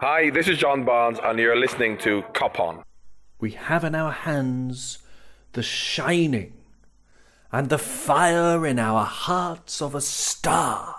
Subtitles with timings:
[0.00, 2.84] Hi, this is John Barnes, and you're listening to Cop On.
[3.40, 4.98] We have in our hands
[5.54, 6.52] the shining
[7.50, 10.94] and the fire in our hearts of a star.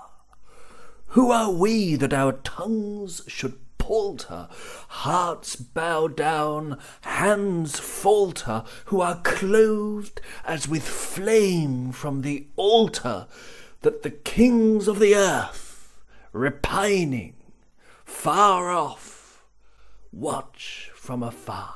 [1.16, 4.50] Who are we that our tongues should palter,
[4.90, 13.28] hearts bow down, hands falter, who are clothed as with flame from the altar,
[13.80, 15.90] that the kings of the earth,
[16.34, 17.36] repining,
[18.10, 19.46] far off,
[20.12, 21.76] watch from afar.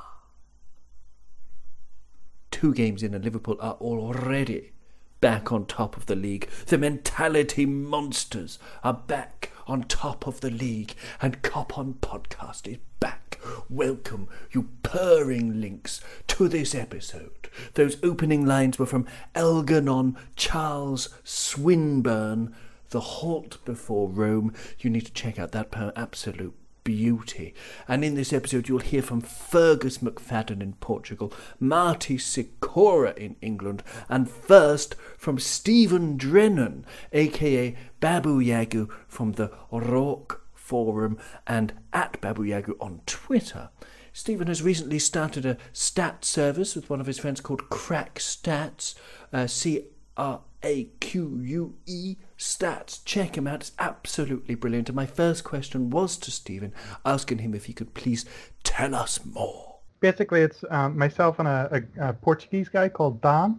[2.50, 4.72] Two games in, and Liverpool are already
[5.20, 6.48] back on top of the league.
[6.66, 12.78] The mentality monsters are back on top of the league, and Cop On Podcast is
[13.00, 13.40] back.
[13.70, 17.48] Welcome, you purring links, to this episode.
[17.74, 22.54] Those opening lines were from Algernon Charles Swinburne
[22.90, 24.52] the Halt Before Rome.
[24.78, 27.54] You need to check out that poem, absolute beauty.
[27.88, 33.82] And in this episode, you'll hear from Fergus McFadden in Portugal, Marty Sikora in England,
[34.08, 42.44] and first from Stephen Drennan, aka Babu Yagu from the RAWK Forum and at Babu
[42.44, 43.70] Yagu on Twitter.
[44.12, 48.94] Stephen has recently started a stat service with one of his friends called Craque Stats,
[49.32, 49.86] uh, C
[50.16, 53.00] R A Q U E stats.
[53.04, 53.60] Check him out.
[53.60, 54.88] It's absolutely brilliant.
[54.88, 56.72] And my first question was to Stephen,
[57.04, 58.24] asking him if he could please
[58.62, 59.76] tell us more.
[60.00, 63.58] Basically, it's um, myself and a, a, a, Portuguese guy called Dan.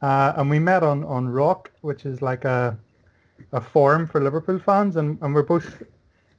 [0.00, 2.76] Uh, and we met on, on RAWK, which is like a,
[3.52, 4.96] a forum for Liverpool fans.
[4.96, 5.82] And, and we're both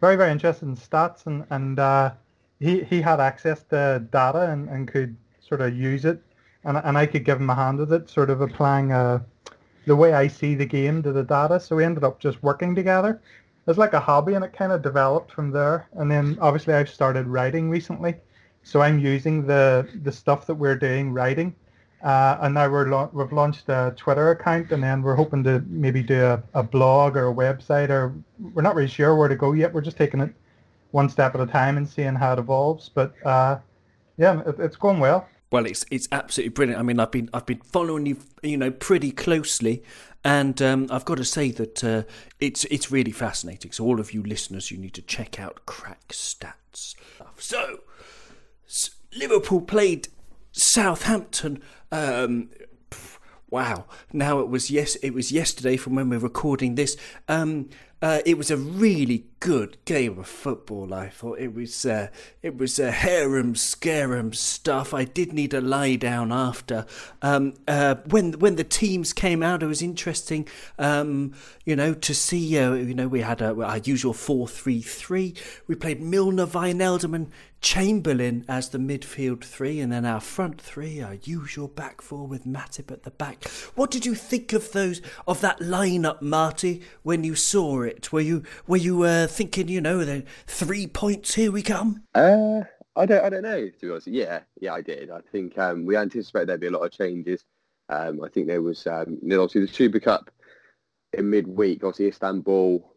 [0.01, 1.27] very, very interested in stats.
[1.27, 2.13] And, and uh,
[2.59, 6.19] he, he had access to data and, and could sort of use it.
[6.63, 9.23] And, and I could give him a hand with it, sort of applying a
[9.87, 11.59] the way I see the game to the data.
[11.59, 13.21] So we ended up just working together.
[13.67, 15.87] It's like a hobby and it kind of developed from there.
[15.93, 18.15] And then obviously I've started writing recently.
[18.63, 21.55] So I'm using the, the stuff that we're doing writing.
[22.03, 25.63] Uh, and now we're la- we've launched a Twitter account and then we're hoping to
[25.67, 28.13] maybe do a, a blog or a website or
[28.53, 29.73] we're not really sure where to go yet.
[29.73, 30.33] We're just taking it
[30.91, 32.89] one step at a time and seeing how it evolves.
[32.89, 33.59] But uh,
[34.17, 35.27] yeah, it, it's going well.
[35.49, 36.79] Well, it's it's absolutely brilliant.
[36.79, 39.81] I mean, I've been I've been following you, you know, pretty closely,
[40.23, 42.03] and um, I've got to say that uh,
[42.39, 43.71] it's it's really fascinating.
[43.71, 46.95] So, all of you listeners, you need to check out Craque Stats.
[47.37, 47.79] So,
[49.15, 50.09] Liverpool played
[50.51, 51.61] Southampton.
[51.93, 52.49] Um,
[53.49, 53.85] wow!
[54.11, 56.97] Now it was yes, it was yesterday from when we're recording this.
[57.29, 57.69] Um,
[58.01, 60.93] uh, it was a really good game of football.
[60.93, 62.09] I thought it was uh,
[62.43, 64.93] it was a harem scarum stuff.
[64.93, 66.85] I did need a lie down after.
[67.23, 70.47] Um, uh, when when the teams came out, it was interesting.
[70.77, 71.33] Um,
[71.65, 72.57] you know to see.
[72.57, 75.33] Uh, you know we had a, our usual four three three.
[75.65, 77.31] We played Milner, Wijnaldum, and
[77.61, 82.45] Chamberlain as the midfield three, and then our front three, our usual back four with
[82.45, 83.47] Matip at the back.
[83.75, 88.11] What did you think of those of that lineup, Marty, when you saw it?
[88.11, 92.03] Were you were you uh, thinking, you know, the three points here we come?
[92.13, 92.61] Uh,
[92.95, 94.07] I don't I don't know to be honest.
[94.07, 95.09] Yeah, yeah, I did.
[95.09, 97.43] I think um, we anticipated there'd be a lot of changes.
[97.89, 100.29] Um, I think there was um, obviously the Super Cup
[101.13, 102.93] in midweek, obviously Istanbul,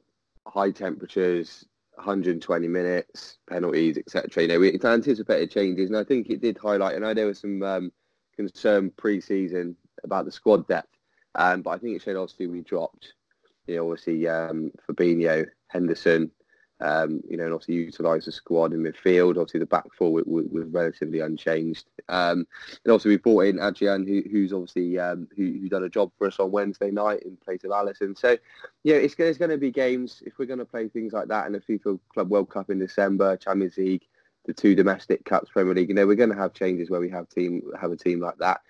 [0.46, 1.64] high temperatures,
[2.00, 4.42] 120 minutes, penalties, etc.
[4.42, 6.96] You know, we anticipated changes, and I think it did highlight.
[6.96, 7.92] I know there was some um,
[8.34, 10.96] concern pre-season about the squad depth,
[11.34, 13.12] um, but I think it showed obviously we dropped.
[13.66, 16.30] You know, obviously um, Fabinho, Henderson,
[16.80, 19.30] um, you know, and obviously utilise the squad in midfield.
[19.30, 21.86] Obviously, the back four was, was relatively unchanged.
[22.08, 22.46] Um,
[22.84, 26.10] and also, we brought in Adrian, who, who's obviously um, who, who done a job
[26.16, 28.18] for us on Wednesday night in place of Alisson.
[28.18, 28.38] So,
[28.82, 31.46] yeah, it's there's going to be games if we're going to play things like that
[31.46, 34.06] in the FIFA Club World Cup in December, Champions League,
[34.46, 35.90] the two domestic cups, Premier League.
[35.90, 38.38] You know, we're going to have changes where we have team have a team like
[38.38, 38.62] that.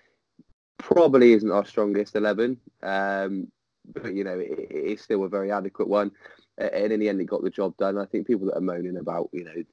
[0.77, 3.47] Probably isn't our strongest eleven, um,
[3.93, 6.11] but you know, it, it's still a very adequate one
[6.61, 7.97] and in the end, it got the job done.
[7.97, 9.63] I think people that are moaning about, you know,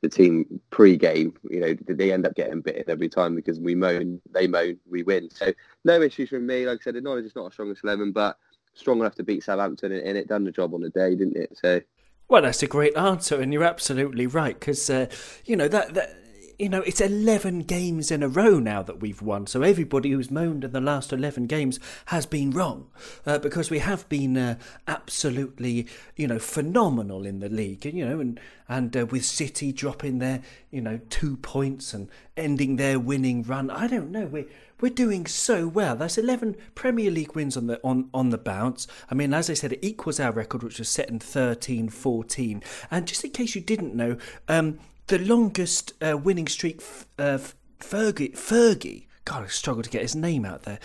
[0.00, 4.20] the team pre-game, you know, they end up getting bitten every time because we moan,
[4.30, 5.28] they moan, we win.
[5.30, 5.52] So
[5.84, 6.66] no issues from me.
[6.66, 8.38] Like I said, the knowledge is not a strongest eleven, but
[8.74, 11.58] strong enough to beat Southampton, and it done the job on the day, didn't it?
[11.60, 11.80] So.
[12.28, 15.06] Well, that's a great answer, and you're absolutely right because uh,
[15.46, 16.14] you know that that
[16.58, 19.46] you know, it's 11 games in a row now that we've won.
[19.46, 22.88] So everybody who's moaned in the last 11 games has been wrong
[23.24, 24.58] uh, because we have been uh,
[24.88, 27.86] absolutely, you know, phenomenal in the league.
[27.86, 32.08] And, You know, and and uh, with City dropping their, you know, two points and
[32.36, 33.70] ending their winning run.
[33.70, 34.26] I don't know.
[34.26, 34.46] We're,
[34.80, 35.94] we're doing so well.
[35.96, 38.88] That's 11 Premier League wins on the on, on the bounce.
[39.08, 42.64] I mean, as I said, it equals our record, which was set in 13 14.
[42.90, 44.18] And just in case you didn't know,
[44.48, 46.80] um, the longest uh, winning streak,
[47.18, 47.38] uh,
[47.80, 50.78] Fergie, Fergie, God, I struggle to get his name out there.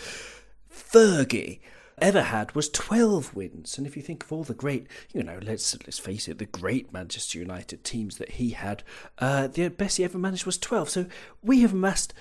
[0.72, 1.60] Fergie
[2.02, 3.78] ever had was 12 wins.
[3.78, 6.46] And if you think of all the great, you know, let's let's face it, the
[6.46, 8.84] great Manchester United teams that he had,
[9.20, 10.90] uh, the best he ever managed was 12.
[10.90, 11.06] So
[11.42, 12.14] we have amassed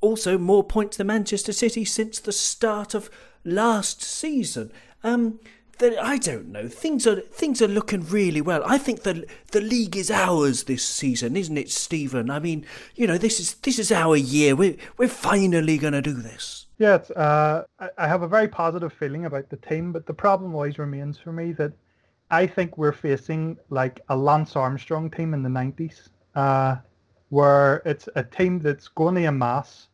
[0.00, 3.10] also more points than Manchester City since the start of
[3.44, 4.72] last season.
[5.04, 5.40] Um,
[5.80, 6.68] I don't know.
[6.68, 8.62] Things are things are looking really well.
[8.64, 12.30] I think the the league is ours this season, isn't it, Stephen?
[12.30, 12.64] I mean,
[12.94, 14.54] you know, this is this is our year.
[14.54, 16.66] We're we're finally going to do this.
[16.78, 17.64] Yeah, uh,
[17.98, 21.32] I have a very positive feeling about the team, but the problem always remains for
[21.32, 21.72] me that
[22.30, 26.76] I think we're facing like a Lance Armstrong team in the '90s, uh,
[27.30, 29.88] where it's a team that's going to amass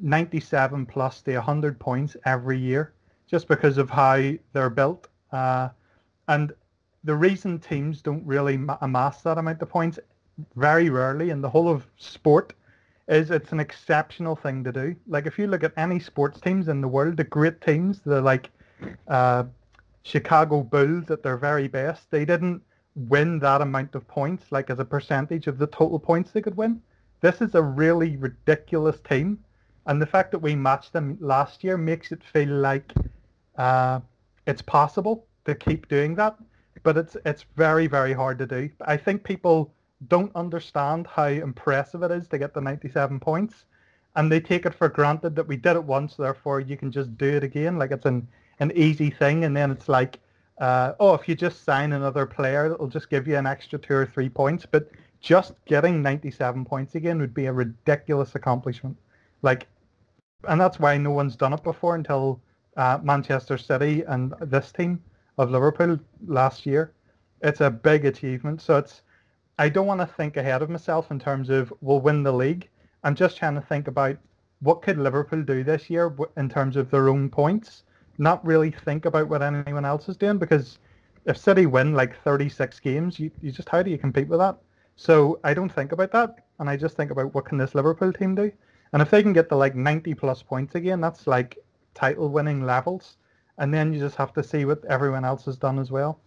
[0.00, 2.92] 97 plus to 100 points every year
[3.28, 5.08] just because of how they're built.
[5.30, 5.68] Uh,
[6.26, 6.52] and
[7.04, 9.98] the reason teams don't really amass that amount of points
[10.56, 12.54] very rarely in the whole of sport
[13.08, 14.96] is it's an exceptional thing to do.
[15.06, 18.20] Like if you look at any sports teams in the world, the great teams, the
[18.20, 18.50] like
[19.06, 19.44] uh,
[20.02, 22.62] Chicago Bulls at their very best, they didn't
[22.94, 26.56] win that amount of points like as a percentage of the total points they could
[26.56, 26.82] win.
[27.20, 29.38] This is a really ridiculous team
[29.88, 32.92] and the fact that we matched them last year makes it feel like
[33.58, 34.00] uh,
[34.46, 36.36] it's possible to keep doing that,
[36.82, 38.70] but it's it's very very hard to do.
[38.80, 39.72] I think people
[40.08, 43.66] don't understand how impressive it is to get the 97 points,
[44.16, 47.16] and they take it for granted that we did it once, therefore you can just
[47.18, 48.26] do it again, like it's an
[48.60, 50.18] an easy thing, and then it's like,
[50.60, 53.94] uh, oh, if you just sign another player, it'll just give you an extra two
[53.94, 54.90] or three points, but
[55.20, 58.96] just getting 97 points again would be a ridiculous accomplishment.
[59.42, 59.66] Like
[60.46, 62.40] and that's why no one's done it before until
[62.78, 65.02] uh, Manchester City and this team
[65.36, 66.92] of Liverpool last year.
[67.42, 68.62] It's a big achievement.
[68.62, 69.02] So it's
[69.58, 72.68] I don't want to think ahead of myself in terms of we'll win the league.
[73.02, 74.16] I'm just trying to think about
[74.60, 77.82] what could Liverpool do this year in terms of their own points.
[78.18, 80.78] Not really think about what anyone else is doing because
[81.26, 84.56] if City win like 36 games, you, you just how do you compete with that?
[84.96, 88.12] So I don't think about that, and I just think about what can this Liverpool
[88.12, 88.50] team do.
[88.92, 91.58] And if they can get the like 90 plus points again, that's like
[91.98, 93.16] title winning levels.
[93.58, 96.20] And then you just have to see what everyone else has done as well.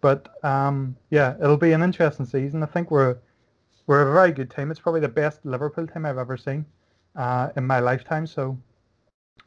[0.00, 2.62] But um, yeah, it'll be an interesting season.
[2.62, 3.18] I think we're
[3.86, 4.70] we're a very good team.
[4.70, 6.64] It's probably the best Liverpool team I've ever seen
[7.16, 8.26] uh, in my lifetime.
[8.26, 8.58] So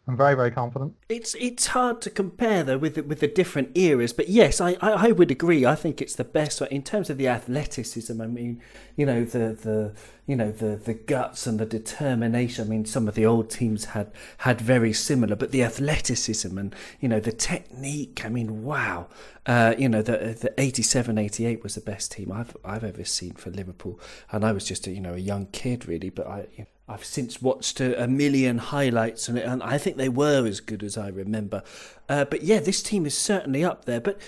[0.08, 0.96] I'm very, very confident.
[1.10, 4.72] It's it's hard to compare though with the, with the different eras, but yes, I,
[4.82, 5.64] I, I, would agree.
[5.64, 8.20] I think it's the best in terms of the athleticism.
[8.20, 8.62] I mean,
[8.96, 9.94] you know the the
[10.26, 12.66] you know the the guts and the determination.
[12.66, 16.76] I mean, some of the old teams had had very similar, but the athleticism and
[17.00, 18.26] you know the technique.
[18.26, 19.08] I mean, wow.
[19.46, 23.34] Uh, you know the the 87, 88 was the best team I've I've ever seen
[23.34, 24.00] for Liverpool,
[24.32, 26.48] and I was just a you know a young kid really, but I.
[26.54, 30.46] You know, I've since watched a, a million highlights and, and I think they were
[30.46, 31.64] as good as I remember.
[32.10, 34.02] Uh, but yeah, this team is certainly up there.
[34.02, 34.20] But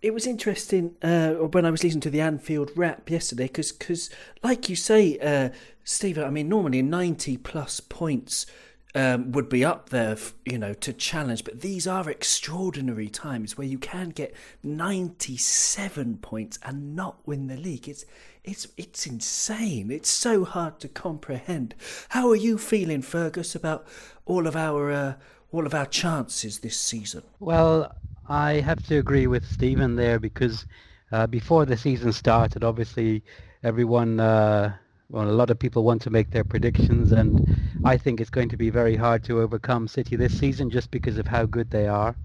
[0.00, 4.10] it was interesting uh, when I was listening to the Anfield Wrap yesterday because, cause,
[4.42, 5.50] like you say, uh,
[5.84, 8.46] Stephen, I mean, normally 90 plus points
[8.94, 11.44] um, would be up there, you know, to challenge.
[11.44, 17.56] But these are extraordinary times where you can get 97 points and not win the
[17.56, 17.88] league.
[17.88, 18.04] It's
[18.44, 19.90] it's it's insane.
[19.90, 21.74] It's so hard to comprehend.
[22.10, 23.86] How are you feeling, Fergus, about
[24.26, 25.14] all of our uh,
[25.52, 27.22] all of our chances this season?
[27.38, 27.94] Well,
[28.28, 30.66] I have to agree with Stephen there because
[31.12, 33.22] uh, before the season started, obviously
[33.62, 34.20] everyone.
[34.20, 34.74] Uh,
[35.08, 38.48] well, a lot of people want to make their predictions, and I think it's going
[38.48, 41.86] to be very hard to overcome City this season just because of how good they
[41.86, 42.16] are.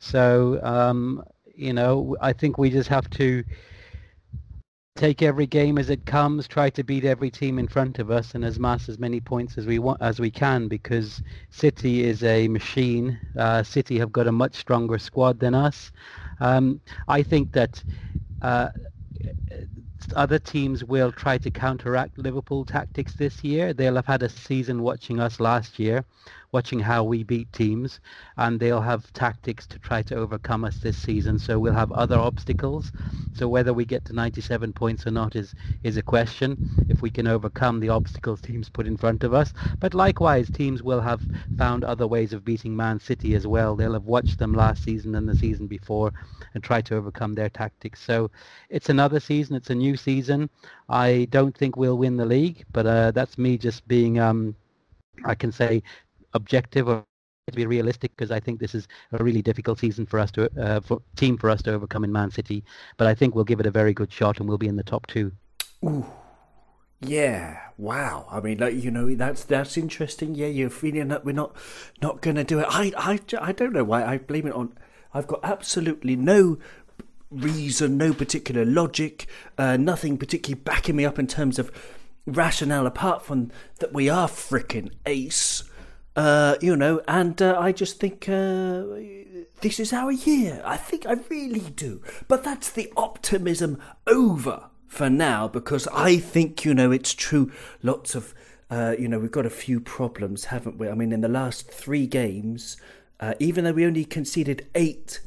[0.00, 1.24] So, um,
[1.54, 3.42] you know, I think we just have to
[5.00, 8.34] take every game as it comes, try to beat every team in front of us,
[8.34, 10.68] and as amass as many points as we want as we can.
[10.68, 13.18] Because City is a machine.
[13.36, 15.90] Uh, City have got a much stronger squad than us.
[16.40, 17.82] Um, I think that.
[18.42, 18.68] Uh,
[20.16, 23.74] other teams will try to counteract Liverpool tactics this year.
[23.74, 26.04] They'll have had a season watching us last year
[26.52, 28.00] watching how we beat teams,
[28.36, 31.38] and they'll have tactics to try to overcome us this season.
[31.38, 32.92] So we'll have other obstacles.
[33.32, 36.58] So whether we get to 97 points or not is is a question.
[36.88, 40.82] If we can overcome the obstacles teams put in front of us, but likewise, teams
[40.82, 41.26] will have
[41.56, 43.76] found other ways of beating Man City as well.
[43.76, 46.12] They'll have watched them last season and the season before,
[46.54, 48.00] and try to overcome their tactics.
[48.02, 48.30] So
[48.68, 49.54] it's another season.
[49.56, 50.50] It's a new season.
[50.88, 54.56] I don't think we'll win the league, but uh, that's me just being, um,
[55.24, 55.82] I can say,
[56.34, 57.04] objective or
[57.50, 60.50] to be realistic because I think this is a really difficult season for us to
[60.60, 62.64] uh, for team for us to overcome in Man City.
[62.96, 64.82] But I think we'll give it a very good shot and we'll be in the
[64.82, 65.32] top two.
[65.84, 66.06] Ooh.
[67.02, 68.26] Yeah, wow.
[68.30, 70.34] I mean, like you know, that's that's interesting.
[70.34, 71.56] Yeah, you're feeling that we're not
[72.02, 72.66] not going to do it.
[72.68, 74.76] I, I I don't know why I blame it on.
[75.14, 76.58] I've got absolutely no
[77.30, 81.70] reason, no particular logic, uh, nothing particularly backing me up in terms of
[82.26, 85.64] rationale apart from that we are freaking ace.
[86.16, 88.82] Uh, you know, and uh, I just think uh,
[89.60, 90.60] this is our year.
[90.64, 92.02] I think I really do.
[92.28, 97.52] But that's the optimism over for now because I think, you know, it's true.
[97.82, 98.34] Lots of,
[98.70, 100.88] uh, you know, we've got a few problems, haven't we?
[100.88, 102.76] I mean, in the last three games,
[103.20, 105.20] uh, even though we only conceded eight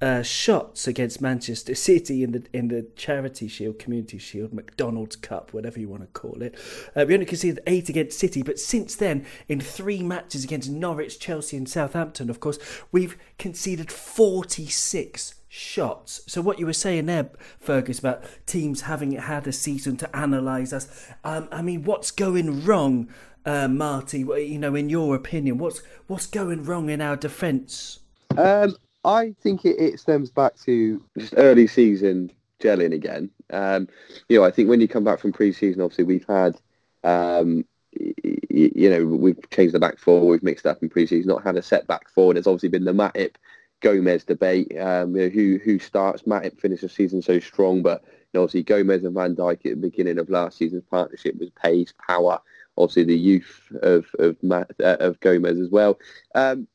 [0.00, 5.52] uh, shots against Manchester City in the in the Charity Shield, Community Shield, McDonald's Cup,
[5.52, 6.56] whatever you want to call it.
[6.94, 11.18] Uh, we only conceded eight against City, but since then, in three matches against Norwich,
[11.18, 12.58] Chelsea, and Southampton, of course,
[12.92, 16.20] we've conceded forty six shots.
[16.26, 20.72] So what you were saying there, Fergus, about teams having had a season to analyse
[20.72, 21.08] us.
[21.24, 23.08] Um, I mean, what's going wrong,
[23.44, 24.20] uh, Marty?
[24.20, 28.00] You know, in your opinion, what's what's going wrong in our defence?
[28.36, 33.30] Um, I think it, it stems back to just early season gelling again.
[33.50, 33.88] Um,
[34.28, 36.60] you know, I think when you come back from pre-season, obviously we've had,
[37.04, 37.64] um,
[37.98, 38.14] y-
[38.50, 41.62] you know, we've changed the back four, we've mixed up in pre-season, not had a
[41.62, 43.36] set back four, and it's obviously been the Matip
[43.80, 44.76] Gomez debate.
[44.78, 46.22] Um, you know, who who starts?
[46.22, 49.62] Matip finished the season so strong, but you know, obviously Gomez and Van Dijk at
[49.62, 52.40] the beginning of last season's partnership was pace, power.
[52.76, 55.98] Obviously, the youth of of Matt, uh, of Gomez as well.
[56.34, 56.66] Um,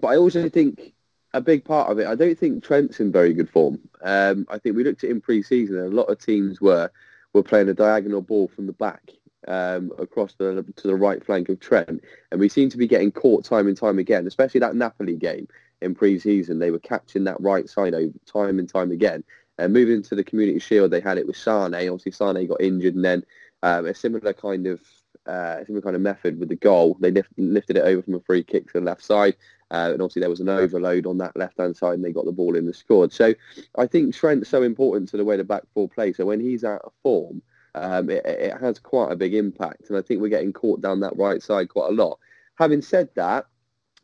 [0.00, 0.94] but I also think
[1.34, 2.06] a big part of it.
[2.06, 3.78] I don't think Trent's in very good form.
[4.02, 6.90] Um, I think we looked at him pre-season, and a lot of teams were
[7.32, 9.10] were playing a diagonal ball from the back
[9.48, 13.12] um, across the to the right flank of Trent, and we seem to be getting
[13.12, 14.26] caught time and time again.
[14.26, 15.48] Especially that Napoli game
[15.80, 19.24] in pre-season, they were catching that right side over time and time again.
[19.58, 21.74] And moving into the Community Shield, they had it with Sane.
[21.74, 23.24] Obviously, Sane got injured, and then
[23.62, 24.80] um, a similar kind of
[25.26, 26.96] uh, similar kind of method with the goal.
[27.00, 29.36] They lift, lifted it over from a free kick to the left side.
[29.72, 32.32] Uh, and obviously there was an overload on that left-hand side and they got the
[32.32, 33.10] ball in and scored.
[33.10, 33.34] So
[33.76, 36.12] I think Trent's so important to the way the back four play.
[36.12, 37.40] So when he's out of form,
[37.74, 39.88] um, it, it, has quite a big impact.
[39.88, 42.18] And I think we're getting caught down that right side quite a lot.
[42.56, 43.46] Having said that,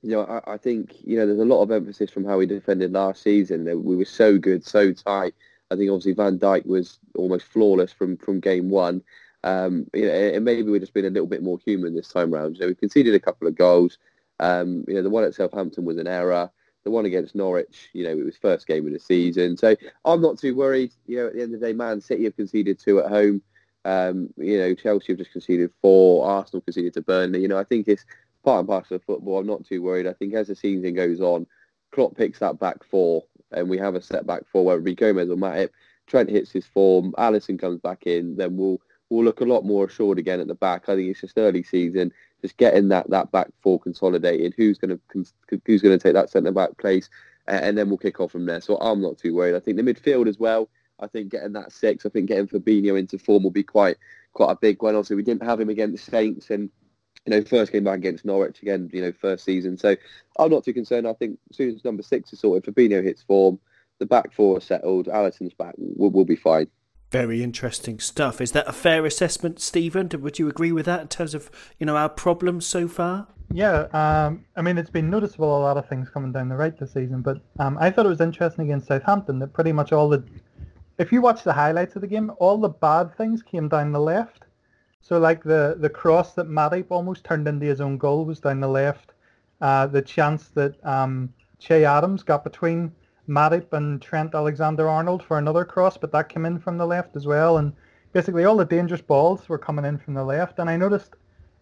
[0.00, 2.46] you know, I, I think, you know, there's a lot of emphasis from how we
[2.46, 3.64] defended last season.
[3.84, 5.34] We were so good, so tight.
[5.70, 9.02] I think obviously Van Dijk was almost flawless from, from game one.
[9.44, 12.34] Um, you know, and maybe we've just been a little bit more human this time
[12.34, 12.54] around.
[12.54, 13.98] You know, we conceded a couple of goals.
[14.40, 16.50] Um, you know, the one at Southampton was an error.
[16.84, 19.56] The one against Norwich, you know, it was first game of the season.
[19.56, 20.92] So I'm not too worried.
[21.06, 23.42] You know, at the end of the day, Man City have conceded two at home.
[23.84, 26.26] Um, you know, Chelsea have just conceded four.
[26.26, 27.40] Arsenal conceded to Burnley.
[27.42, 28.04] You know, I think it's
[28.44, 29.38] part and parcel of football.
[29.38, 30.06] I'm not too worried.
[30.06, 31.46] I think as the season goes on,
[31.90, 34.94] Klopp picks that back four, and we have a set back four, whether it be
[34.94, 35.70] Gomez or Matip.
[36.06, 37.14] Trent hits his form.
[37.18, 38.36] Alisson comes back in.
[38.36, 38.80] Then we'll
[39.10, 40.88] we'll look a lot more assured again at the back.
[40.88, 44.54] I think it's just early season just getting that that back four consolidated.
[44.56, 45.24] Who's going to
[45.64, 47.08] who's going to take that centre back place,
[47.46, 48.60] and then we'll kick off from there.
[48.60, 49.56] So I'm not too worried.
[49.56, 50.68] I think the midfield as well.
[51.00, 52.04] I think getting that six.
[52.04, 53.96] I think getting Fabinho into form will be quite
[54.32, 54.94] quite a big one.
[54.94, 56.70] Also, we didn't have him against Saints, and
[57.26, 58.90] you know, first came back against Norwich again.
[58.92, 59.76] You know, first season.
[59.76, 59.96] So
[60.38, 61.06] I'm not too concerned.
[61.06, 63.58] I think as soon as number six is sorted, Fabinho hits form,
[63.98, 65.08] the back four are settled.
[65.08, 65.74] Alisson's back.
[65.76, 66.68] We'll, we'll be fine.
[67.10, 68.38] Very interesting stuff.
[68.40, 70.10] Is that a fair assessment, Stephen?
[70.12, 73.28] Would you agree with that in terms of you know our problems so far?
[73.50, 76.78] Yeah, um, I mean it's been noticeable a lot of things coming down the right
[76.78, 80.10] this season, but um, I thought it was interesting against Southampton that pretty much all
[80.10, 80.22] the,
[80.98, 84.00] if you watch the highlights of the game, all the bad things came down the
[84.00, 84.44] left.
[85.00, 88.60] So like the the cross that Matip almost turned into his own goal was down
[88.60, 89.12] the left.
[89.62, 92.92] Uh, the chance that um, Che Adams got between
[93.28, 97.26] Matip and Trent Alexander-Arnold for another cross, but that came in from the left as
[97.26, 97.58] well.
[97.58, 97.72] And
[98.12, 100.58] basically all the dangerous balls were coming in from the left.
[100.58, 101.14] And I noticed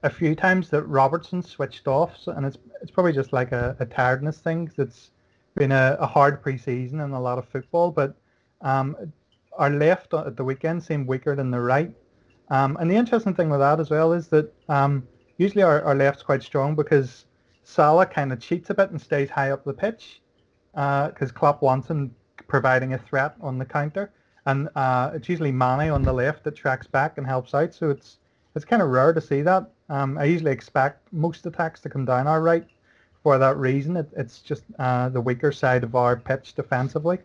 [0.03, 3.87] a few times that Robertson switched off, and it's it's probably just like a, a
[3.87, 4.69] tiredness thing.
[4.69, 5.11] Cause it's
[5.55, 8.15] been a, a hard pre-season and a lot of football, but
[8.61, 8.97] um,
[9.59, 11.93] our left at the weekend seemed weaker than the right.
[12.51, 15.07] Um, and the interesting thing with that as well is that um,
[15.39, 17.25] usually our, our left's quite strong because
[17.65, 20.21] Salah kind of cheats a bit and stays high up the pitch
[20.77, 22.15] because uh, Klopp wants him
[22.49, 24.13] providing a threat on the counter,
[24.45, 27.75] and uh, it's usually Mane on the left that tracks back and helps out.
[27.75, 28.19] So it's
[28.55, 29.71] it's kind of rare to see that.
[29.89, 32.67] Um, I usually expect most attacks to come down our right
[33.23, 33.97] for that reason.
[33.97, 37.19] It, it's just uh, the weaker side of our pitch defensively.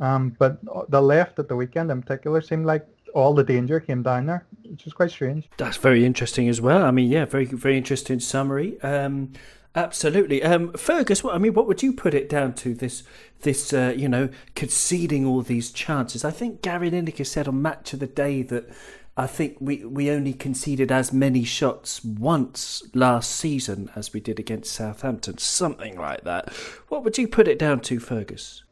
[0.00, 0.58] Um, but
[0.90, 4.44] the left at the weekend in particular seemed like all the danger came down there,
[4.64, 5.48] which is quite strange.
[5.56, 6.84] That's very interesting as well.
[6.84, 8.80] I mean, yeah, very very interesting summary.
[8.82, 9.32] Um,
[9.78, 11.22] absolutely, um, Fergus.
[11.22, 12.74] What I mean, what would you put it down to?
[12.74, 13.02] This
[13.40, 16.24] this uh, you know conceding all these chances.
[16.24, 18.68] I think Gary Lineker said on Match of the Day that.
[19.20, 24.38] I think we, we only conceded as many shots once last season as we did
[24.38, 26.50] against Southampton, something like that.
[26.86, 28.62] What would you put it down to, Fergus?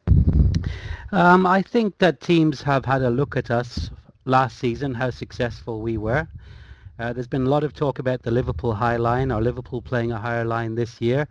[1.11, 3.89] Um, I think that teams have had a look at us
[4.23, 6.29] last season, how successful we were.
[6.99, 10.11] Uh, there's been a lot of talk about the Liverpool high line or Liverpool playing
[10.11, 11.27] a higher line this year.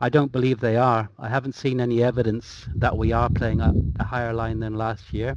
[0.00, 1.08] I don't believe they are.
[1.18, 5.12] I haven't seen any evidence that we are playing a, a higher line than last
[5.12, 5.36] year.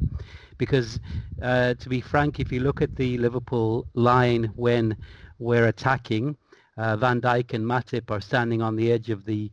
[0.57, 0.99] Because
[1.41, 4.97] uh, to be frank, if you look at the Liverpool line when
[5.37, 6.35] we're attacking,
[6.77, 9.51] uh, Van Dijk and Matip are standing on the edge of the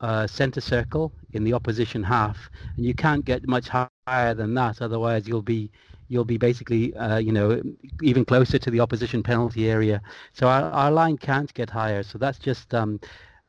[0.00, 4.80] uh, centre circle in the opposition half, and you can't get much higher than that.
[4.80, 5.70] Otherwise, you'll be
[6.08, 7.62] you'll be basically, uh, you know,
[8.02, 10.02] even closer to the opposition penalty area.
[10.32, 12.02] So our, our line can't get higher.
[12.02, 13.00] So that's just um,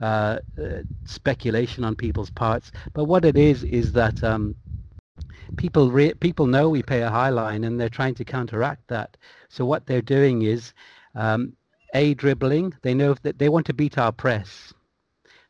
[0.01, 2.71] uh, uh, speculation on people's parts.
[2.93, 4.55] But what it is is that um,
[5.57, 9.17] people re- people know we pay a high line, and they're trying to counteract that.
[9.49, 10.73] So what they're doing is
[11.15, 11.53] um,
[11.93, 12.73] a dribbling.
[12.81, 14.73] They know that they want to beat our press.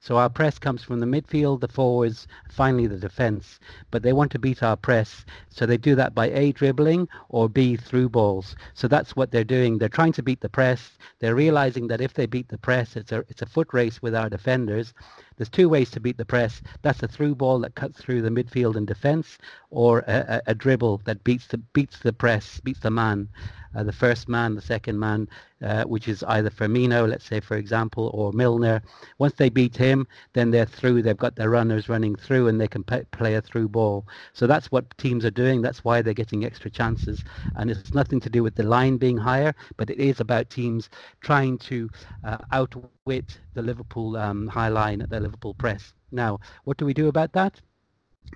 [0.02, 3.60] So our press comes from the midfield, the forwards, finally the defence.
[3.92, 5.26] But they want to beat our press.
[5.50, 8.56] So they do that by A, dribbling, or B, through balls.
[8.74, 9.78] So that's what they're doing.
[9.78, 10.98] They're trying to beat the press.
[11.20, 14.16] They're realising that if they beat the press, it's a, it's a foot race with
[14.16, 14.94] our defenders.
[15.36, 16.62] There's two ways to beat the press.
[16.82, 19.38] That's a through ball that cuts through the midfield and defence,
[19.70, 23.28] or a, a, a dribble that beats the, beats the press, beats the man
[23.76, 25.28] uh, the first man, the second man,
[25.64, 28.82] uh, which is either Firmino, let's say, for example, or Milner.
[29.18, 31.02] Once they beat him, then they're through.
[31.02, 34.08] They've got their runners running through and they can pe- play a through ball.
[34.34, 35.62] So that's what teams are doing.
[35.62, 37.24] That's why they're getting extra chances.
[37.56, 40.90] And it's nothing to do with the line being higher, but it is about teams
[41.22, 41.90] trying to
[42.24, 45.94] uh, outwit the Liverpool um, high line at the Liverpool press.
[46.12, 47.69] Now, what do we do about that?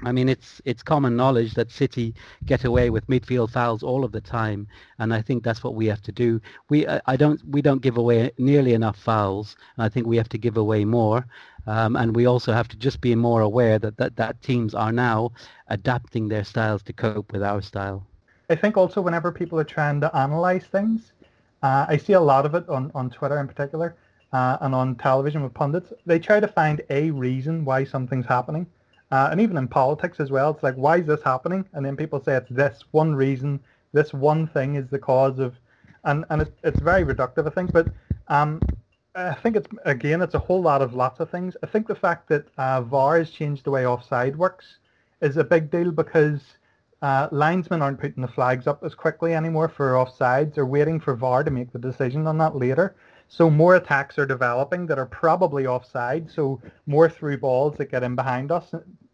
[0.05, 2.13] I mean, it's it's common knowledge that City
[2.45, 4.67] get away with midfield fouls all of the time,
[4.99, 6.41] and I think that's what we have to do.
[6.69, 10.29] We I don't we don't give away nearly enough fouls, and I think we have
[10.29, 11.25] to give away more.
[11.65, 14.91] Um, and we also have to just be more aware that, that that teams are
[14.91, 15.31] now
[15.69, 18.05] adapting their styles to cope with our style.
[18.49, 21.13] I think also whenever people are trying to analyze things,
[21.61, 23.95] uh, I see a lot of it on, on Twitter in particular
[24.33, 25.93] uh, and on television with pundits.
[26.05, 28.67] They try to find a reason why something's happening.
[29.13, 31.63] Uh, and even in politics as well, it's like, why is this happening?
[31.73, 33.59] And then people say it's this one reason,
[33.91, 35.53] this one thing is the cause of,
[36.03, 37.71] and, and it's, it's very reductive, I think.
[37.71, 37.89] But
[38.29, 38.59] um,
[39.13, 41.55] I think it's, again, it's a whole lot of lots of things.
[41.61, 44.79] I think the fact that uh, VAR has changed the way offside works
[45.21, 46.41] is a big deal because
[47.03, 50.55] uh, linesmen aren't putting the flags up as quickly anymore for offsides.
[50.55, 52.95] They're waiting for VAR to make the decision on that later.
[53.27, 56.31] So more attacks are developing that are probably offside.
[56.31, 58.73] So more through balls that get in behind us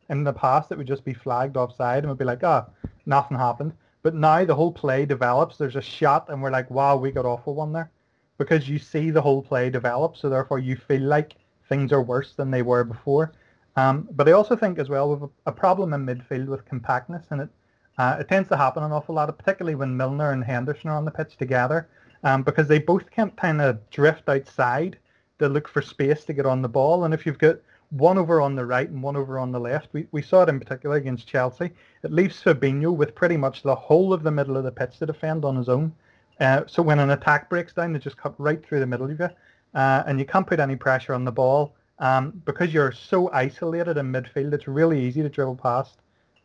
[0.10, 2.90] in the past it would just be flagged offside and we'd be like, ah, oh,
[3.06, 3.74] nothing happened.
[4.02, 5.58] But now the whole play develops.
[5.58, 7.92] There's a shot and we're like, wow, we got awful one there.
[8.38, 11.36] Because you see the whole play develop, so therefore you feel like
[11.68, 13.34] things are worse than they were before.
[13.76, 17.42] Um, but I also think as well we've a, problem in midfield with compactness, and
[17.42, 17.50] it
[17.98, 21.04] uh, it tends to happen an awful lot, particularly when Milner and Henderson are on
[21.04, 21.90] the pitch together,
[22.24, 24.98] um, because they both can kind of drift outside
[25.40, 27.04] to look for space to get on the ball.
[27.04, 27.58] And if you've got
[27.92, 29.90] one over on the right and one over on the left.
[29.94, 31.72] We, we saw it in particular against Chelsea.
[32.04, 35.06] It leaves Fabinho with pretty much the whole of the middle of the pitch to
[35.06, 35.94] defend on his own.
[36.40, 39.20] Uh, so when an attack breaks down, they just cut right through the middle of
[39.20, 39.30] you,
[39.76, 41.74] uh, and you can't put any pressure on the ball.
[42.00, 45.98] Um, because you're so isolated in midfield, it's really easy to dribble past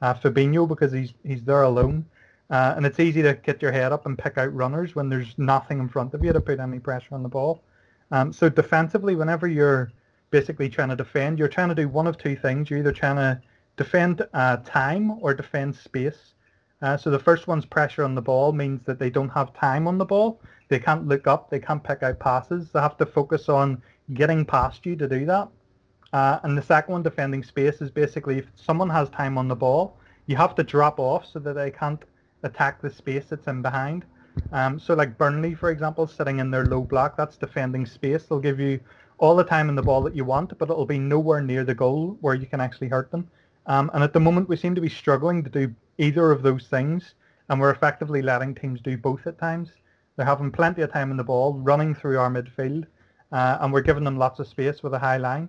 [0.02, 2.04] uh, Fabinho because he's he's there alone.
[2.50, 5.34] Uh, and it's easy to get your head up and pick out runners when there's
[5.38, 7.62] nothing in front of you to put any pressure on the ball.
[8.10, 9.90] Um, so defensively, whenever you're
[10.34, 12.68] basically trying to defend, you're trying to do one of two things.
[12.68, 13.40] You're either trying to
[13.76, 16.34] defend uh, time or defend space.
[16.82, 19.86] Uh, so the first one's pressure on the ball means that they don't have time
[19.86, 20.40] on the ball.
[20.70, 21.50] They can't look up.
[21.50, 22.72] They can't pick out passes.
[22.72, 23.80] They have to focus on
[24.14, 25.48] getting past you to do that.
[26.12, 29.54] Uh, and the second one, defending space, is basically if someone has time on the
[29.54, 32.02] ball, you have to drop off so that they can't
[32.42, 34.04] attack the space that's in behind.
[34.50, 38.24] Um, so like Burnley, for example, sitting in their low block, that's defending space.
[38.24, 38.80] They'll give you
[39.18, 41.74] all the time in the ball that you want, but it'll be nowhere near the
[41.74, 43.28] goal where you can actually hurt them.
[43.66, 46.66] Um, and at the moment, we seem to be struggling to do either of those
[46.66, 47.14] things,
[47.48, 49.70] and we're effectively letting teams do both at times.
[50.16, 52.86] They're having plenty of time in the ball, running through our midfield,
[53.32, 55.48] uh, and we're giving them lots of space with a high line.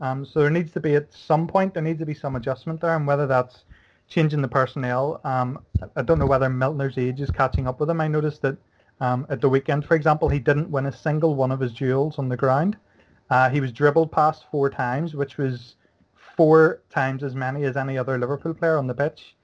[0.00, 2.80] Um, so there needs to be at some point there needs to be some adjustment
[2.80, 3.64] there, and whether that's
[4.08, 5.20] changing the personnel.
[5.24, 5.58] Um,
[5.96, 8.00] I don't know whether Milner's age is catching up with him.
[8.00, 8.56] I noticed that
[9.00, 12.18] um, at the weekend, for example, he didn't win a single one of his duels
[12.18, 12.76] on the ground.
[13.30, 15.76] Uh, he was dribbled past four times, which was
[16.36, 19.36] four times as many as any other Liverpool player on the pitch.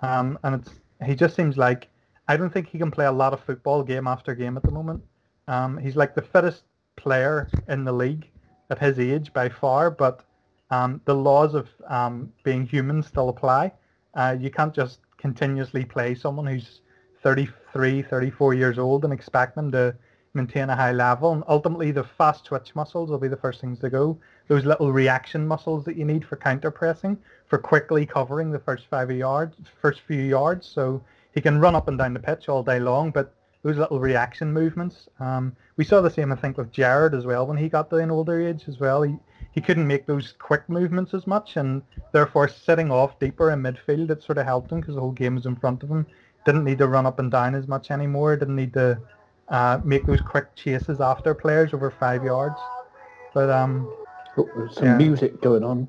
[0.00, 0.70] Um, and it's
[1.04, 1.88] he just seems like
[2.28, 4.70] I don't think he can play a lot of football game after game at the
[4.70, 5.02] moment.
[5.48, 6.64] Um, he's like the fittest
[6.96, 8.28] player in the league
[8.70, 10.24] at his age by far, but
[10.70, 13.72] um, the laws of um, being human still apply.
[14.14, 16.82] Uh, you can't just continuously play someone who's
[17.22, 19.94] 33, 34 years old and expect them to
[20.34, 21.32] maintain a high level.
[21.32, 24.18] And ultimately, the fast twitch muscles will be the first things to go.
[24.48, 28.86] Those little reaction muscles that you need for counter pressing, for quickly covering the first
[28.88, 30.66] five yards, first few yards.
[30.66, 31.02] So
[31.34, 34.52] he can run up and down the pitch all day long, but those little reaction
[34.52, 35.08] movements.
[35.18, 37.96] Um, we saw the same, I think, with Gerrard as well when he got to
[37.96, 39.02] an older age as well.
[39.02, 39.16] He
[39.52, 44.10] he couldn't make those quick movements as much, and therefore sitting off deeper in midfield,
[44.10, 46.06] it sort of helped him because the whole game was in front of him.
[46.46, 48.36] Didn't need to run up and down as much anymore.
[48.36, 49.00] Didn't need to
[49.50, 52.56] uh, make those quick chases after players over five yards.
[53.34, 53.92] But um,
[54.36, 54.96] oh, there's some yeah.
[54.96, 55.88] music going on.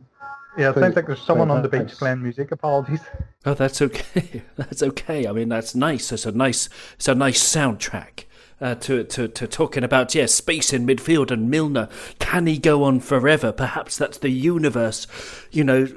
[0.57, 2.51] Yeah, it sounds like there's someone on the beach playing music.
[2.51, 2.99] Apologies.
[3.45, 4.43] Oh, that's okay.
[4.57, 5.25] that's okay.
[5.25, 6.11] I mean, that's nice.
[6.11, 8.25] It's a nice, it's a nice soundtrack
[8.59, 11.87] uh, to, to, to talking about, yeah, space in midfield and Milner.
[12.19, 13.53] Can he go on forever?
[13.53, 15.07] Perhaps that's the universe,
[15.51, 15.87] you know,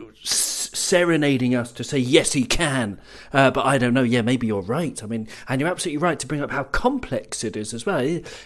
[0.74, 2.98] serenading us to say yes he can
[3.32, 6.18] uh, but i don't know yeah maybe you're right i mean and you're absolutely right
[6.18, 8.00] to bring up how complex it is as well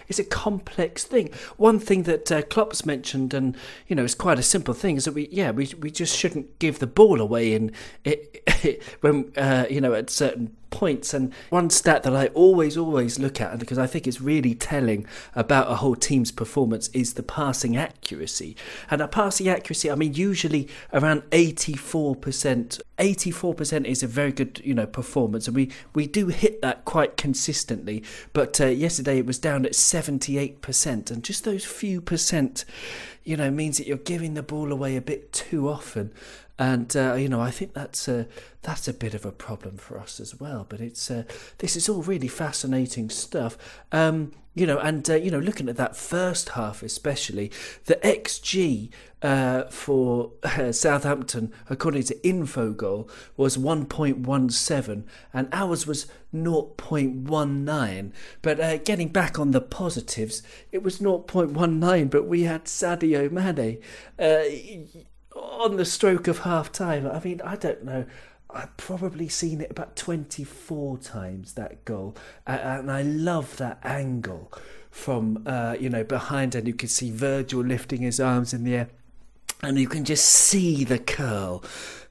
[0.09, 4.39] it's a complex thing one thing that uh, klopp's mentioned and you know it's quite
[4.39, 7.53] a simple thing is that we yeah we, we just shouldn't give the ball away
[7.53, 7.73] in
[8.05, 11.15] it, when uh, you know at certain points.
[11.15, 15.07] And one stat that I always, always look at, because I think it's really telling
[15.35, 18.57] about a whole team's performance, is the passing accuracy.
[18.91, 22.18] And a passing accuracy, I mean, usually around 84%.
[22.21, 27.17] 84% is a very good, you know, performance, and we, we do hit that quite
[27.17, 28.03] consistently.
[28.33, 32.65] But uh, yesterday it was down at 78%, and just those few percent,
[33.25, 36.13] you know, means that you're giving the ball away a bit too often
[36.59, 38.27] and uh, you know I think that's a
[38.63, 40.67] that's a bit of a problem for us as well.
[40.69, 41.25] But it's uh,
[41.59, 43.57] this is all really fascinating stuff.
[43.93, 47.53] Um, you know, and uh, you know, looking at that first half especially,
[47.85, 48.91] the XG
[49.23, 50.33] uh, for
[50.73, 58.13] Southampton, according to Infogol, was 1.17, and ours was 0.19.
[58.43, 60.43] But uh, getting back on the positives,
[60.73, 63.79] it was 0.19, but we had Sadio Mane
[64.19, 64.43] uh,
[65.39, 67.07] on the stroke of half time.
[67.07, 68.05] I mean, I don't know.
[68.51, 74.51] I've probably seen it about 24 times that goal, and I love that angle
[74.91, 78.75] from uh, you know behind, and you can see Virgil lifting his arms in the
[78.75, 78.89] air,
[79.63, 81.63] and you can just see the curl.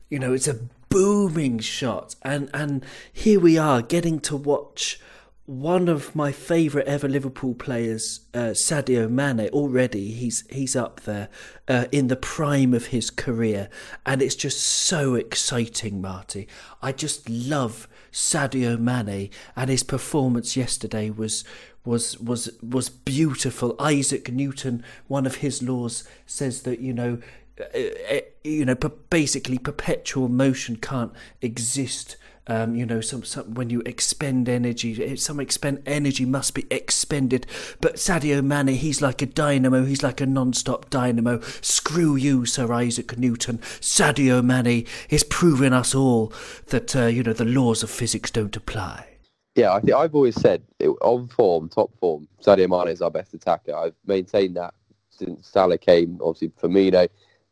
[0.09, 0.59] You know, it's a
[0.89, 4.99] booming shot, and and here we are getting to watch
[5.47, 11.29] one of my favourite ever Liverpool players, uh, Sadio Mane, already he's he's up there
[11.69, 13.69] uh, in the prime of his career,
[14.05, 16.49] and it's just so exciting, Marty.
[16.81, 21.45] I just love Sadio Mane, and his performance yesterday was
[21.85, 23.73] was was was beautiful.
[23.79, 27.19] Isaac Newton, one of his laws says that you know.
[27.59, 27.79] Uh,
[28.11, 32.15] uh you know, basically, perpetual motion can't exist
[32.47, 36.65] um, you know, some, some when you expend energy, eh, some expend energy must be
[36.71, 37.45] expended.
[37.81, 39.85] But Sadio Mane, he's like a dynamo.
[39.85, 41.41] He's like a non-stop dynamo.
[41.61, 43.57] Screw you, Sir Isaac Newton.
[43.81, 46.31] Sadio Mane is proving us all
[46.67, 49.07] that uh, you know the laws of physics don't apply.
[49.55, 50.61] Yeah, I think I've always said
[51.01, 53.75] on form, top form, Sadio Mane is our best attacker.
[53.75, 54.73] I've maintained that
[55.09, 56.19] since Salah came.
[56.21, 57.09] Obviously, Firmino.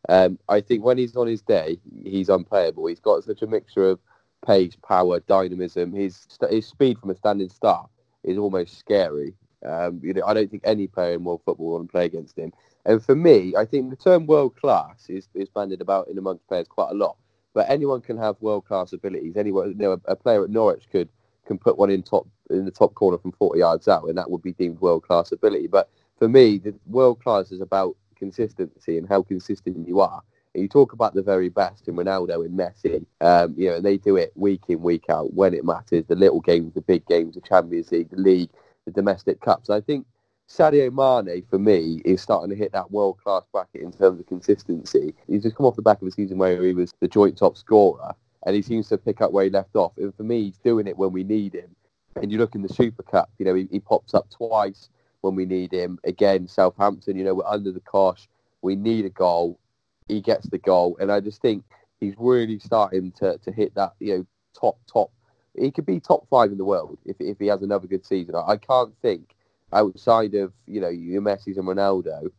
[0.07, 2.85] Um, I think when he's on his day, he's unplayable.
[2.85, 3.99] He's got such a mixture of
[4.45, 5.91] pace, power, dynamism.
[5.93, 7.89] His his speed from a standing start
[8.23, 9.33] is almost scary.
[9.65, 12.05] Um, you know, I don't think any player in world football will want to play
[12.05, 12.53] against him.
[12.85, 16.47] And for me, I think the term world class is, is bandied about in amongst
[16.47, 17.17] players quite a lot.
[17.55, 19.37] But anyone can have world class abilities.
[19.37, 21.09] Anyone, you know, a, a player at Norwich could
[21.47, 24.29] can put one in top in the top corner from 40 yards out, and that
[24.29, 25.67] would be deemed world class ability.
[25.67, 30.21] But for me, the world class is about consistency and how consistent you are
[30.61, 33.97] you talk about the very best in Ronaldo and Messi, um, you know, and they
[33.97, 36.05] do it week in, week out when it matters.
[36.07, 38.49] The little games, the big games, the Champions League, the league,
[38.85, 39.69] the domestic cups.
[39.69, 40.05] I think
[40.47, 45.13] Sadio Mane, for me, is starting to hit that world-class bracket in terms of consistency.
[45.27, 47.57] He's just come off the back of a season where he was the joint top
[47.57, 48.13] scorer,
[48.45, 49.93] and he seems to pick up where he left off.
[49.97, 51.75] And for me, he's doing it when we need him.
[52.15, 54.89] And you look in the Super Cup, you know, he, he pops up twice
[55.21, 55.97] when we need him.
[56.03, 58.29] Again, Southampton, you know, we're under the cosh.
[58.61, 59.59] We need a goal.
[60.07, 60.97] He gets the goal.
[60.99, 61.63] And I just think
[61.99, 64.25] he's really starting to, to hit that, you know,
[64.59, 65.11] top, top.
[65.57, 68.35] He could be top five in the world if, if he has another good season.
[68.35, 69.35] I, can't think
[69.71, 72.29] outside of, you know, your and Ronaldo,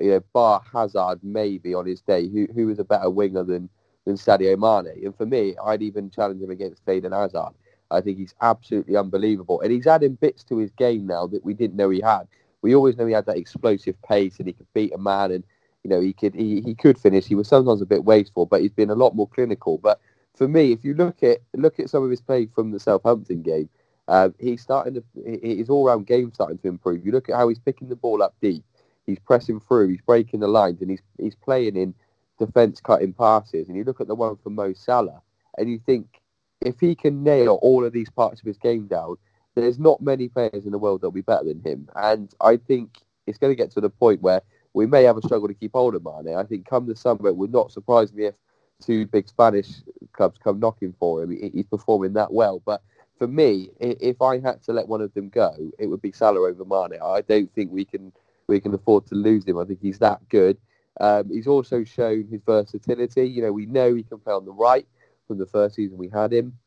[0.00, 3.68] you know, bar Hazard maybe on his day, who, who is a better winger than,
[4.06, 5.04] than Sadio Mane.
[5.04, 7.52] And for me, I'd even challenge him against Eden Hazard.
[7.90, 9.60] I think he's absolutely unbelievable.
[9.60, 12.26] And he's adding bits to his game now that we didn't know he had.
[12.62, 15.44] We always know he had that explosive pace and he could beat a man and
[15.84, 17.26] you know he could he, he could finish.
[17.26, 19.78] He was sometimes a bit wasteful, but he's been a lot more clinical.
[19.78, 20.00] But
[20.34, 23.42] for me, if you look at look at some of his play from the Southampton
[23.42, 23.68] game,
[24.08, 27.04] uh, he's starting to his all round game starting to improve.
[27.04, 28.64] You look at how he's picking the ball up deep,
[29.06, 31.94] he's pressing through, he's breaking the lines, and he's he's playing in
[32.38, 33.68] defence cutting passes.
[33.68, 35.20] And you look at the one from Mo Salah,
[35.58, 36.20] and you think
[36.60, 39.16] if he can nail all of these parts of his game down,
[39.54, 41.88] there's not many players in the world that'll be better than him.
[41.96, 44.42] And I think it's going to get to the point where
[44.74, 46.34] we may have a struggle to keep hold of Mane.
[46.34, 48.34] I think come the summer, it would not surprise me if
[48.82, 49.68] two big Spanish
[50.12, 51.30] clubs come knocking for him.
[51.30, 52.62] He's performing that well.
[52.64, 52.82] But
[53.18, 56.48] for me, if I had to let one of them go, it would be Salah
[56.48, 57.00] over Mane.
[57.02, 58.12] I don't think we can
[58.48, 59.58] we can afford to lose him.
[59.58, 60.58] I think he's that good.
[61.00, 63.28] Um, he's also shown his versatility.
[63.28, 64.86] You know, we know he can play on the right
[65.26, 66.58] from the first season we had him.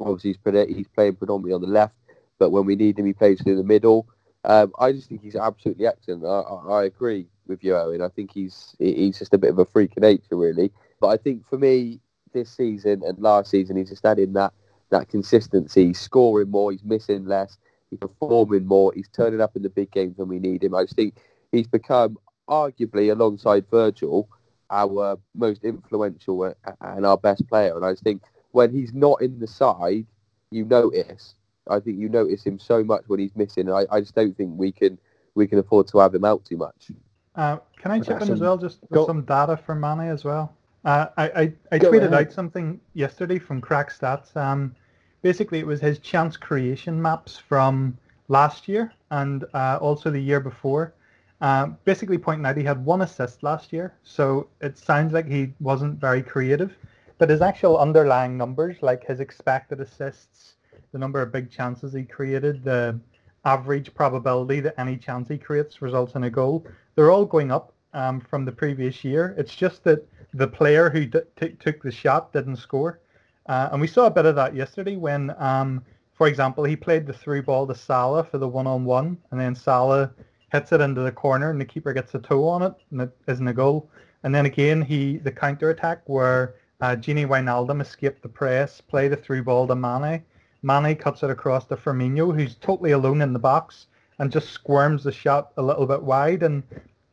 [0.00, 1.94] Obviously, he's, he's playing predominantly on the left,
[2.38, 4.06] but when we need him, he plays in the middle.
[4.44, 6.24] Um, I just think he's absolutely excellent.
[6.24, 8.02] I, I, I, agree with you, Owen.
[8.02, 10.70] I think he's he's just a bit of a freak of nature, really.
[11.00, 12.00] But I think for me,
[12.32, 14.52] this season and last season, he's just adding that
[14.90, 15.86] that consistency.
[15.86, 16.72] He's scoring more.
[16.72, 17.58] He's missing less.
[17.90, 18.92] He's performing more.
[18.94, 20.74] He's turning up in the big games when we need him.
[20.74, 21.16] I just think
[21.52, 24.28] he's become arguably alongside Virgil
[24.70, 27.76] our most influential and our best player.
[27.76, 30.06] And I think when he's not in the side,
[30.50, 31.34] you notice.
[31.68, 33.70] I think you notice him so much when he's missing.
[33.70, 34.98] I, I just don't think we can
[35.34, 36.90] we can afford to have him out too much.
[37.34, 40.54] Uh, can I chip in as well, just some data for Mane as well?
[40.84, 42.14] Uh, I, I, I tweeted ahead.
[42.14, 44.36] out something yesterday from Craque Stats.
[44.36, 44.74] Um,
[45.22, 47.96] basically, it was his chance creation maps from
[48.28, 50.94] last year and uh, also the year before.
[51.40, 55.52] Uh, basically pointing out he had one assist last year, so it sounds like he
[55.60, 56.76] wasn't very creative.
[57.18, 60.54] But his actual underlying numbers, like his expected assists,
[60.92, 62.98] the number of big chances he created, the
[63.44, 67.72] average probability that any chance he creates results in a goal, they're all going up
[67.92, 69.34] um, from the previous year.
[69.38, 73.00] It's just that the player who d- t- took the shot didn't score.
[73.46, 77.06] Uh, and we saw a bit of that yesterday when, um, for example, he played
[77.06, 80.12] the through ball to Salah for the one-on-one, and then Salah
[80.54, 83.10] hits it into the corner and the keeper gets a toe on it and it
[83.26, 83.90] isn't a goal.
[84.22, 89.12] And then again, he the counter attack where uh, Gini Wijnaldum escaped the press, played
[89.12, 90.22] a through ball to Mane.
[90.64, 93.86] Mane cuts it across to Firmino, who's totally alone in the box
[94.18, 96.42] and just squirms the shot a little bit wide.
[96.42, 96.62] And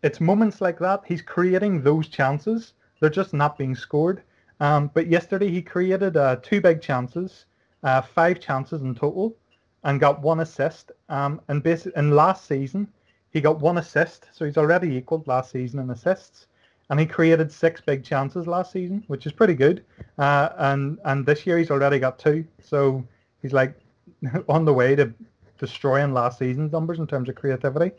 [0.04, 1.02] it's moments like that.
[1.06, 2.74] He's creating those chances.
[3.00, 4.24] They're just not being scored.
[4.62, 7.46] Um, but yesterday he created uh, two big chances,
[7.84, 9.36] uh, five chances in total,
[9.84, 10.92] and got one assist.
[11.10, 12.88] Um, and in last season,
[13.32, 16.48] he got one assist, so he's already equaled last season in assists.
[16.90, 19.84] And he created six big chances last season, which is pretty good.
[20.18, 23.04] Uh, and and this year he's already got two, so
[23.42, 23.76] he's like
[24.50, 25.14] on the way to
[25.58, 27.92] destroying last season's numbers in terms of creativity.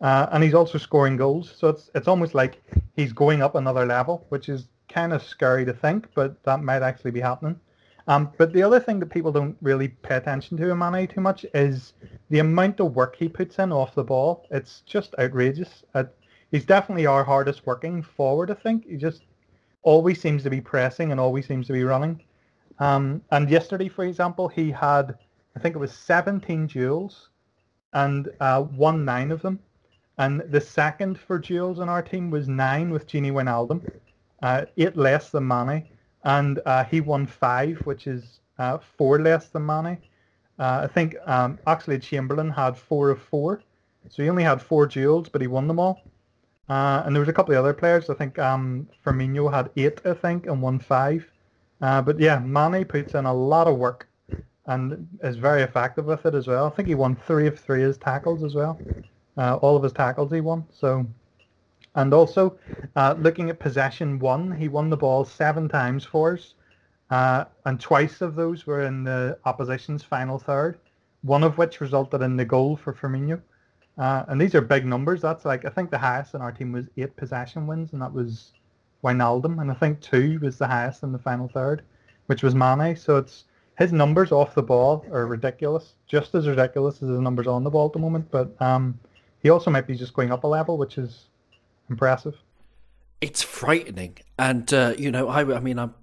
[0.00, 2.62] Uh, and he's also scoring goals, so it's it's almost like
[2.96, 6.82] he's going up another level, which is kind of scary to think, but that might
[6.82, 7.60] actually be happening.
[8.08, 11.20] Um, but the other thing that people don't really pay attention to in Mane too
[11.20, 11.92] much is
[12.30, 14.46] the amount of work he puts in off the ball.
[14.50, 15.84] It's just outrageous.
[15.94, 16.04] Uh,
[16.50, 18.88] he's definitely our hardest working forward, I think.
[18.88, 19.22] He just
[19.82, 22.22] always seems to be pressing and always seems to be running.
[22.80, 25.16] Um, and yesterday, for example, he had,
[25.56, 27.28] I think it was 17 duels
[27.92, 29.60] and uh, won nine of them.
[30.18, 33.90] And the second for duels in our team was nine with Gini Wijnaldum,
[34.42, 35.86] uh, eight less than Mane
[36.24, 39.98] and uh, he won five, which is uh, four less than Mane.
[40.58, 43.62] Uh, I think um, Oxlade-Chamberlain had four of four,
[44.08, 46.02] so he only had four duels, but he won them all.
[46.68, 48.10] Uh, and there was a couple of other players.
[48.10, 51.29] I think um, Firmino had eight, I think, and won five.
[51.80, 54.08] Uh, but yeah, Mane puts in a lot of work
[54.66, 56.66] and is very effective with it as well.
[56.66, 58.78] I think he won three of three his tackles as well.
[59.36, 60.64] Uh, all of his tackles he won.
[60.72, 61.06] So
[61.94, 62.56] and also,
[62.94, 66.54] uh, looking at possession one, he won the ball seven times for us,
[67.10, 70.78] uh, and twice of those were in the opposition's final third,
[71.22, 73.40] one of which resulted in the goal for Firmino.
[73.98, 75.20] Uh, and these are big numbers.
[75.20, 78.12] That's like I think the highest in our team was eight possession wins, and that
[78.12, 78.52] was
[79.02, 81.82] Wijnaldum, and I think two was the highest in the final third,
[82.26, 82.96] which was Mane.
[82.96, 83.44] So it's
[83.78, 87.70] his numbers off the ball are ridiculous, just as ridiculous as his numbers on the
[87.70, 88.30] ball at the moment.
[88.30, 88.98] But um,
[89.42, 91.28] he also might be just going up a level, which is
[91.88, 92.36] impressive.
[93.20, 95.94] It's frightening, and uh, you know, I, I mean, I'm,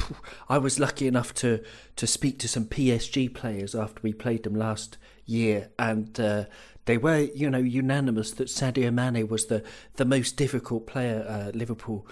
[0.49, 1.63] I was lucky enough to
[1.95, 6.45] to speak to some PSG players after we played them last year, and uh,
[6.85, 9.63] they were, you know, unanimous that Sadio Mane was the
[9.95, 12.07] the most difficult player uh, Liverpool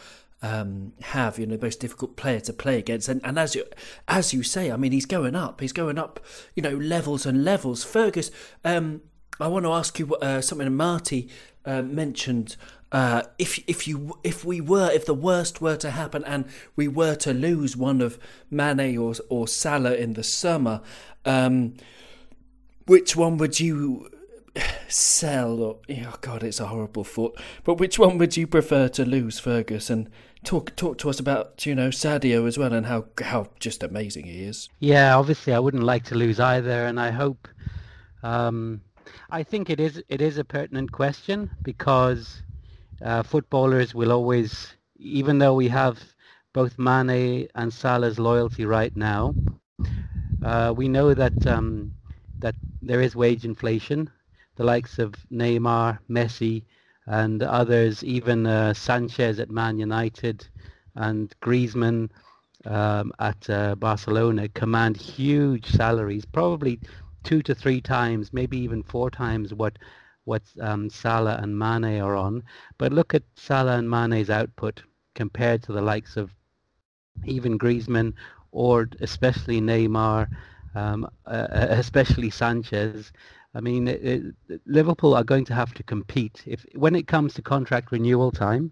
[0.46, 3.10] um, have, you know, the most difficult player to play against.
[3.10, 3.66] And, and as you
[4.08, 5.60] as you say, I mean, he's going up.
[5.60, 6.20] He's going up,
[6.56, 7.84] you know, levels and levels.
[7.84, 8.30] Fergus,
[8.64, 9.02] um,
[9.40, 11.30] I want to ask you uh, something Marty
[11.66, 12.58] uh, mentioned.
[12.92, 16.88] Uh, if if you if we were if the worst were to happen and we
[16.88, 18.20] were to lose one of
[18.52, 20.82] Mane or or Salah in the summer,
[21.26, 21.74] um,
[22.86, 24.12] which one would you
[24.88, 25.62] sell?
[25.62, 27.40] Or, oh God, it's a horrible thought.
[27.64, 29.90] But which one would you prefer to lose, Fergus?
[29.90, 30.10] And
[30.46, 34.26] talk talk to us about you know Sadio as well and how how just amazing
[34.26, 34.70] he is.
[34.80, 37.48] Yeah, obviously I wouldn't like to lose either, and I hope.
[38.24, 38.82] Um,
[39.30, 42.42] I think it is it is a pertinent question because
[43.04, 46.00] uh, footballers will always, even though we have
[46.54, 49.36] both Mane and Salah's loyalty right now,
[50.44, 51.92] uh, we know that um,
[52.40, 54.10] that there is wage inflation.
[54.56, 56.64] The likes of Neymar, Messi,
[57.08, 60.48] and others, even uh, Sanchez at Man United
[60.96, 62.10] and Griezmann
[62.66, 66.80] um, at uh, Barcelona, command huge salaries, probably
[67.24, 69.78] two to three times, maybe even four times what
[70.24, 72.42] what um, Salah and Mane are on.
[72.80, 74.82] But look at Salah and Mane's output
[75.14, 76.32] compared to the likes of
[77.26, 78.14] even Griezmann
[78.52, 80.28] or especially Neymar,
[80.74, 83.12] um, uh, especially Sanchez.
[83.56, 84.04] I mean, it,
[84.50, 88.32] it, Liverpool are going to have to compete if when it comes to contract renewal
[88.32, 88.72] time.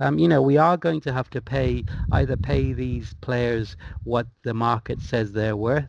[0.00, 4.26] Um, you know, we are going to have to pay either pay these players what
[4.42, 5.86] the market says they're worth,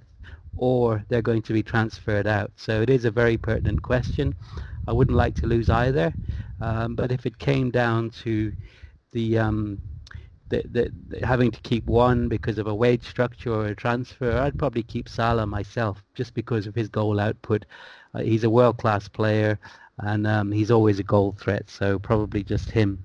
[0.56, 2.52] or they're going to be transferred out.
[2.58, 4.36] So it is a very pertinent question.
[4.88, 6.14] I wouldn't like to lose either,
[6.60, 8.54] um, but if it came down to
[9.14, 9.80] the, um,
[10.50, 14.38] the, the, the, having to keep one because of a wage structure or a transfer,
[14.38, 17.66] I'd probably keep Salah myself just because of his goal output.
[18.14, 19.60] Uh, he's a world-class player
[20.00, 23.04] and um, he's always a goal threat, so probably just him.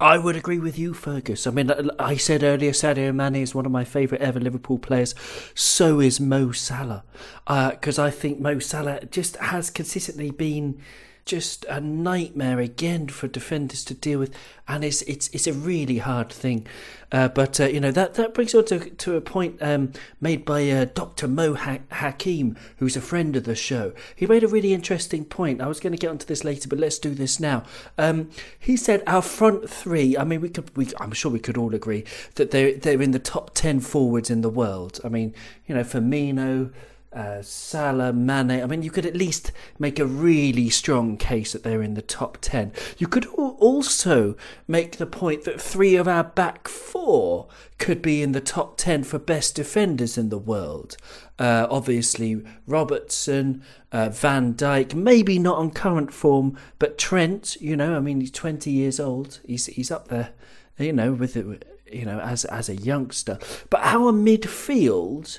[0.00, 1.44] I would agree with you, Fergus.
[1.46, 5.12] I mean, I said earlier Sadio Mane is one of my favourite ever Liverpool players.
[5.56, 7.02] So is Mo Salah,
[7.46, 10.80] because uh, I think Mo Salah just has consistently been
[11.28, 14.34] just a nightmare again for defenders to deal with,
[14.66, 16.66] and it's it's it's a really hard thing.
[17.12, 20.44] Uh, but uh, you know that that brings us to to a point um, made
[20.44, 21.28] by uh, Dr.
[21.28, 23.92] Mo ha- Hakim, who's a friend of the show.
[24.16, 25.60] He made a really interesting point.
[25.60, 27.62] I was going to get onto this later, but let's do this now.
[27.98, 30.16] Um, he said our front three.
[30.16, 30.74] I mean, we could.
[30.76, 32.04] We, I'm sure we could all agree
[32.36, 34.98] that they're they're in the top ten forwards in the world.
[35.04, 35.34] I mean,
[35.66, 36.72] you know, Firmino
[37.12, 38.62] uh, Salah, Mane.
[38.62, 42.02] I mean, you could at least make a really strong case that they're in the
[42.02, 42.72] top 10.
[42.98, 48.32] You could also make the point that three of our back four could be in
[48.32, 50.96] the top 10 for best defenders in the world.
[51.38, 57.96] Uh, obviously, Robertson, uh, Van Dijk, maybe not on current form, but Trent, you know,
[57.96, 59.40] I mean, he's 20 years old.
[59.46, 60.30] He's, he's up there,
[60.78, 63.38] you know, with it, you know, as, as a youngster.
[63.70, 65.38] But our midfield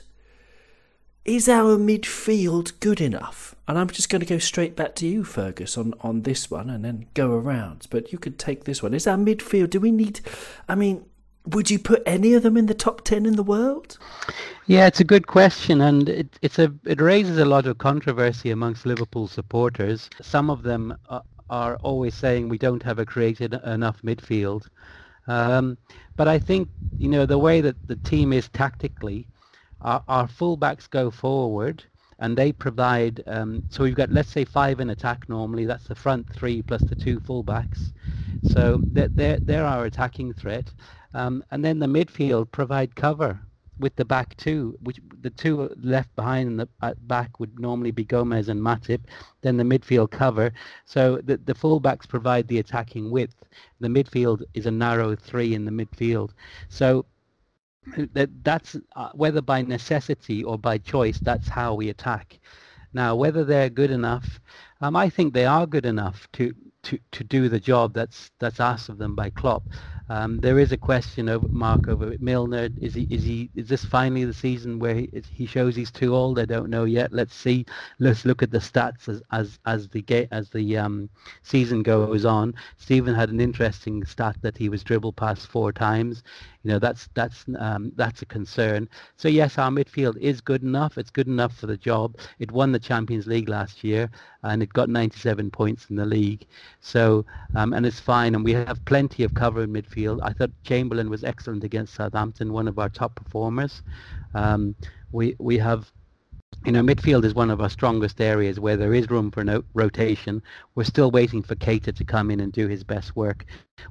[1.25, 3.55] is our midfield good enough?
[3.67, 6.69] And I'm just going to go straight back to you, Fergus, on, on this one
[6.69, 7.87] and then go around.
[7.89, 8.93] But you could take this one.
[8.93, 10.21] Is our midfield, do we need,
[10.67, 11.05] I mean,
[11.45, 13.97] would you put any of them in the top 10 in the world?
[14.65, 15.81] Yeah, it's a good question.
[15.81, 20.09] And it, it's a, it raises a lot of controversy amongst Liverpool supporters.
[20.21, 24.67] Some of them are, are always saying we don't have a created enough midfield.
[25.27, 25.77] Um,
[26.15, 29.27] but I think, you know, the way that the team is tactically,
[29.81, 31.83] our, our fullbacks go forward
[32.19, 35.65] and they provide, um, so we've got, let's say, five in attack normally.
[35.65, 37.93] That's the front three plus the two fullbacks.
[38.43, 40.71] So they're, they're, they're our attacking threat.
[41.13, 43.39] Um, and then the midfield provide cover
[43.79, 46.67] with the back two, which the two left behind in the
[47.03, 48.99] back would normally be Gomez and Matip,
[49.41, 50.51] then the midfield cover.
[50.85, 53.35] So the, the fullbacks provide the attacking width.
[53.79, 56.31] The midfield is a narrow three in the midfield.
[56.67, 57.05] So
[58.13, 62.39] that that's uh, whether by necessity or by choice that's how we attack
[62.93, 64.39] now whether they're good enough
[64.81, 68.59] um, I think they are good enough to, to, to do the job that's that's
[68.59, 69.63] asked of them by Klopp
[70.09, 72.69] Um, there is a question over Mark over Milner.
[72.77, 76.15] Is he is he is this finally the season where he, he shows he's too
[76.15, 76.39] old?
[76.39, 77.11] I don't know yet.
[77.13, 77.65] Let's see.
[77.99, 81.09] Let's look at the stats as as as the as the um,
[81.43, 82.55] season goes on.
[82.77, 86.23] Stephen had an interesting stat that he was dribbled past four times.
[86.69, 88.89] You know that's that's um, that's a concern.
[89.17, 90.99] So yes, our midfield is good enough.
[90.99, 92.19] It's good enough for the job.
[92.39, 94.11] It won the Champions League last year
[94.43, 96.45] and it got 97 points in the league.
[96.81, 100.19] So um, and it's fine, and we have plenty of cover in midfield.
[100.21, 103.81] I thought Chamberlain was excellent against Southampton, one of our top performers.
[104.35, 104.75] Um,
[105.11, 105.91] we we have
[106.65, 109.63] you know, midfield is one of our strongest areas where there is room for no
[109.73, 110.43] rotation.
[110.75, 113.45] We're still waiting for Keita to come in and do his best work.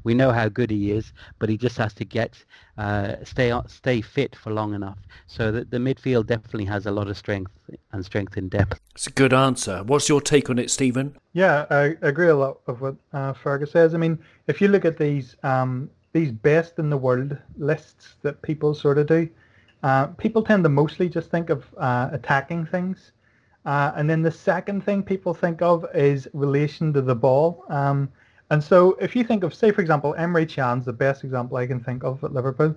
[0.04, 2.44] We know how good he is, but he just has to get
[2.76, 4.98] uh, stay stay fit for long enough.
[5.26, 7.50] So that the midfield definitely has a lot of strength
[7.92, 8.80] and strength in depth.
[8.94, 9.82] It's a good answer.
[9.84, 11.16] What's your take on it, Stephen?
[11.32, 13.94] Yeah, I agree a lot of what uh, Fergus says.
[13.94, 18.42] I mean, if you look at these um, these best in the world lists that
[18.42, 19.28] people sort of do,
[19.82, 23.12] uh, people tend to mostly just think of uh, attacking things.
[23.64, 27.64] Uh, and then the second thing people think of is relation to the ball.
[27.68, 28.08] Um,
[28.50, 31.66] and so if you think of, say, for example, Emre Can's the best example I
[31.66, 32.74] can think of at Liverpool.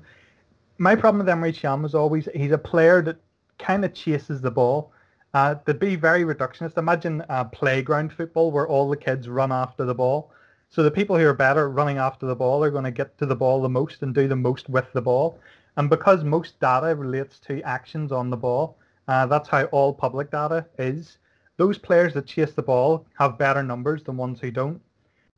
[0.77, 3.17] My problem with Emre Can was always he's a player that
[3.57, 4.91] kind of chases the ball.
[5.33, 9.85] Uh, to be very reductionist, imagine uh, playground football where all the kids run after
[9.85, 10.29] the ball.
[10.69, 13.25] So the people who are better running after the ball are going to get to
[13.25, 15.39] the ball the most and do the most with the ball.
[15.77, 20.29] And because most data relates to actions on the ball, uh, that's how all public
[20.31, 21.17] data is.
[21.57, 24.81] Those players that chase the ball have better numbers than ones who don't.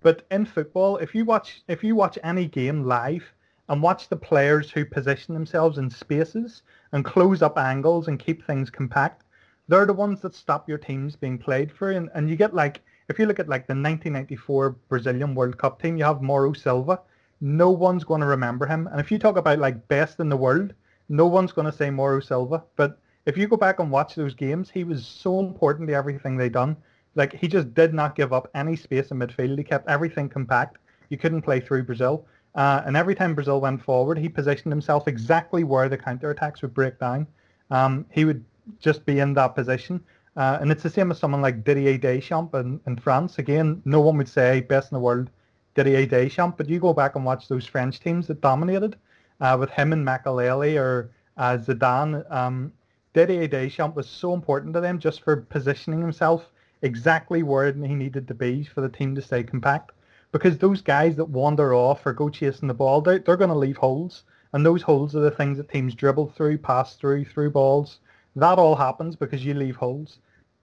[0.01, 3.23] But in football, if you watch if you watch any game live
[3.69, 8.45] and watch the players who position themselves in spaces and close up angles and keep
[8.45, 9.23] things compact,
[9.67, 11.91] they're the ones that stop your teams being played for.
[11.91, 15.81] And, and you get like if you look at like the 1994 Brazilian World Cup
[15.81, 16.99] team, you have Mauro Silva
[17.43, 18.87] no one's going to remember him.
[18.87, 20.73] And if you talk about like best in the world,
[21.09, 22.63] no one's going to say Mauro Silva.
[22.77, 26.37] But if you go back and watch those games, he was so important to everything
[26.37, 26.77] they done.
[27.15, 29.57] Like he just did not give up any space in midfield.
[29.57, 30.77] He kept everything compact.
[31.09, 32.25] You couldn't play through Brazil.
[32.55, 36.73] Uh, and every time Brazil went forward, he positioned himself exactly where the counterattacks would
[36.73, 37.27] break down.
[37.71, 38.45] Um, he would
[38.79, 40.01] just be in that position.
[40.37, 43.37] Uh, and it's the same as someone like Didier Deschamps in, in France.
[43.37, 45.29] Again, no one would say best in the world
[45.75, 48.95] Didier Deschamps, but you go back and watch those French teams that dominated
[49.41, 52.29] uh, with him and Makelele or uh, Zidane.
[52.31, 52.71] Um,
[53.13, 56.51] Didier Deschamps was so important to them just for positioning himself
[56.81, 59.91] exactly where he needed to be for the team to stay compact.
[60.31, 63.55] Because those guys that wander off or go chasing the ball, they're, they're going to
[63.55, 64.23] leave holes.
[64.51, 67.99] And those holes are the things that teams dribble through, pass through, through balls.
[68.35, 70.19] That all happens because you leave holes.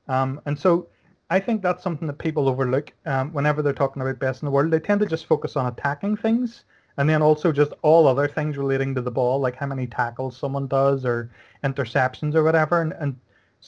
[0.09, 0.89] Um, and so
[1.31, 4.51] I think that's something that people overlook um, whenever they're talking about best in the
[4.51, 4.73] world.
[4.73, 6.65] They tend to just focus on attacking things
[6.97, 10.37] and then also just all other things relating to the ball, like how many tackles
[10.37, 11.31] someone does or
[11.63, 12.83] interceptions or whatever.
[12.83, 13.17] And, and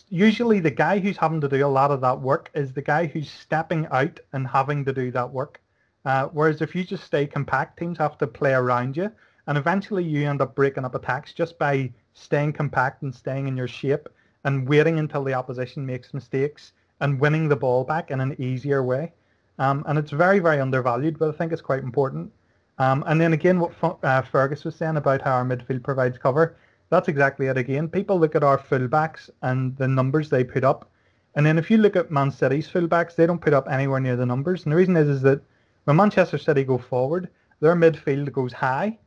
[0.09, 3.07] usually the guy who's having to do a lot of that work is the guy
[3.07, 5.61] who's stepping out and having to do that work.
[6.05, 9.09] Uh, whereas if you just stay compact, teams have to play around you.
[9.47, 13.57] And eventually you end up breaking up attacks just by staying compact and staying in
[13.57, 14.09] your shape
[14.43, 16.73] and waiting until the opposition makes mistakes
[17.03, 19.13] and winning the ball back in an easier way.
[19.59, 22.33] Um, and it's very, very undervalued, but I think it's quite important.
[22.79, 26.57] Um, and then again, what uh, Fergus was saying about how our midfield provides cover,
[26.89, 27.89] that's exactly it again.
[27.89, 30.91] People look at our fullbacks and the numbers they put up.
[31.35, 34.17] And then if you look at Man City's fullbacks, they don't put up anywhere near
[34.17, 34.65] the numbers.
[34.65, 35.41] And the reason is, is that
[35.85, 37.29] when Manchester City go forward,
[37.61, 38.99] their midfield goes high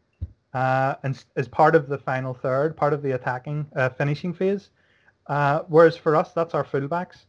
[0.54, 4.70] uh, and is part of the final third, part of the attacking uh, finishing phase.
[5.28, 7.26] Uh, whereas for us, that's our fullbacks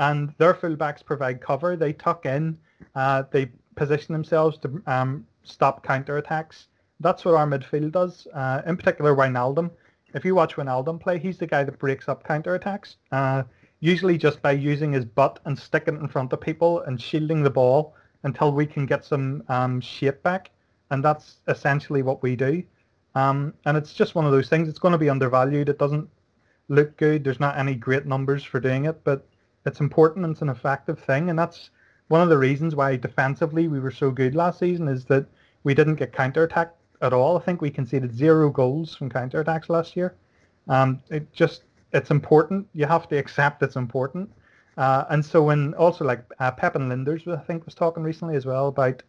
[0.00, 1.76] and their fullbacks provide cover.
[1.76, 2.58] They tuck in,
[2.94, 6.66] uh, they position themselves to um, stop counter attacks.
[7.00, 8.26] That's what our midfield does.
[8.34, 9.70] Uh, in particular, Wijnaldum.
[10.14, 12.96] If you watch Wijnaldum play, he's the guy that breaks up counter attacks.
[13.12, 13.42] Uh,
[13.80, 17.42] usually just by using his butt and sticking it in front of people and shielding
[17.42, 20.50] the ball until we can get some um, shape back.
[20.90, 22.62] And that's essentially what we do.
[23.14, 24.68] Um, and it's just one of those things.
[24.68, 25.68] It's going to be undervalued.
[25.68, 26.08] It doesn't
[26.68, 27.22] look good.
[27.22, 29.26] There's not any great numbers for doing it, but
[29.66, 31.70] it's important and it's an effective thing, and that's
[32.08, 35.26] one of the reasons why defensively we were so good last season is that
[35.62, 37.36] we didn't get counterattacked at all.
[37.36, 40.14] I think we conceded zero goals from counterattacks last year.
[40.68, 42.66] Um, it just it's important.
[42.72, 44.30] You have to accept it's important.
[44.76, 48.36] Uh, and so when also like uh, Pep and Lijnders, I think was talking recently
[48.36, 49.02] as well about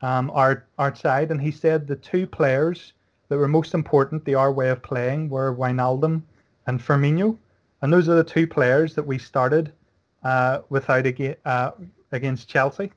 [0.00, 2.92] um, our our side, and he said the two players
[3.28, 6.22] that were most important to our way of playing were Wijnaldum
[6.66, 7.36] and Firmino,
[7.82, 9.72] and those are the two players that we started
[10.22, 11.72] uh, without again, uh,
[12.12, 12.92] against Chelsea.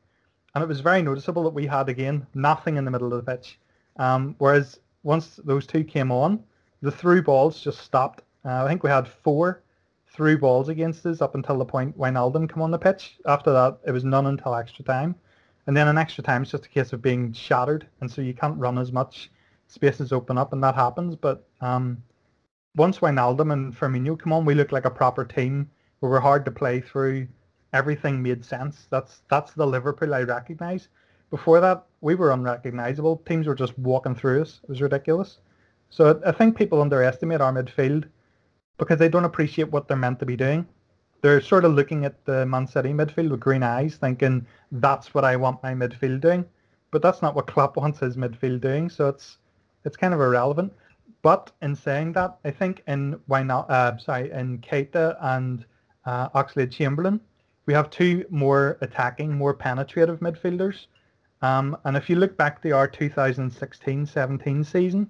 [0.54, 3.32] And it was very noticeable that we had, again, nothing in the middle of the
[3.32, 3.60] pitch.
[3.98, 6.44] Um, whereas once those two came on,
[6.82, 8.22] the through balls just stopped.
[8.44, 9.64] Uh, I think we had four
[10.08, 13.18] through balls against us up until the point when Alden came on the pitch.
[13.26, 15.16] After that, it was none until extra time.
[15.68, 17.88] And then in extra time, it's just a case of being shattered.
[18.00, 19.32] And so you can't run as much.
[19.68, 21.16] Spaces open up and that happens.
[21.16, 22.02] But um,
[22.76, 25.70] once Wijnaldum and Firmino come on, we look like a proper team.
[26.02, 27.28] We were hard to play through.
[27.74, 28.88] Everything made sense.
[28.90, 30.90] That's that's the Liverpool I recognise.
[31.30, 33.22] Before that, we were unrecognisable.
[33.26, 34.60] Teams were just walking through us.
[34.64, 35.40] It was ridiculous.
[35.90, 38.06] So I think people underestimate our midfield
[38.78, 40.68] because they don't appreciate what they're meant to be doing.
[41.22, 45.26] They're sort of looking at the Man City midfield with green eyes, thinking that's what
[45.26, 46.46] I want my midfield doing.
[46.92, 48.90] But that's not what Klopp wants his midfield doing.
[48.90, 49.38] So it's
[49.84, 50.74] it's kind of irrelevant.
[51.22, 53.70] But in saying that, I think in why not?
[53.70, 55.66] Uh, sorry, in Keita and
[56.06, 57.20] uh, Oxlade Chamberlain,
[57.66, 60.88] we have two more attacking, more penetrative midfielders.
[61.42, 65.10] Um, and if you look back to our 2016-17 season,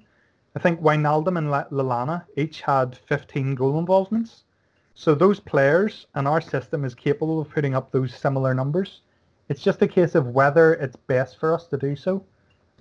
[0.56, 4.46] I think Wijnaldum and Lallana each had 15 goal involvements.
[4.94, 9.02] So those players and our system is capable of putting up those similar numbers.
[9.50, 12.24] It's just a case of whether it's best for us to do so.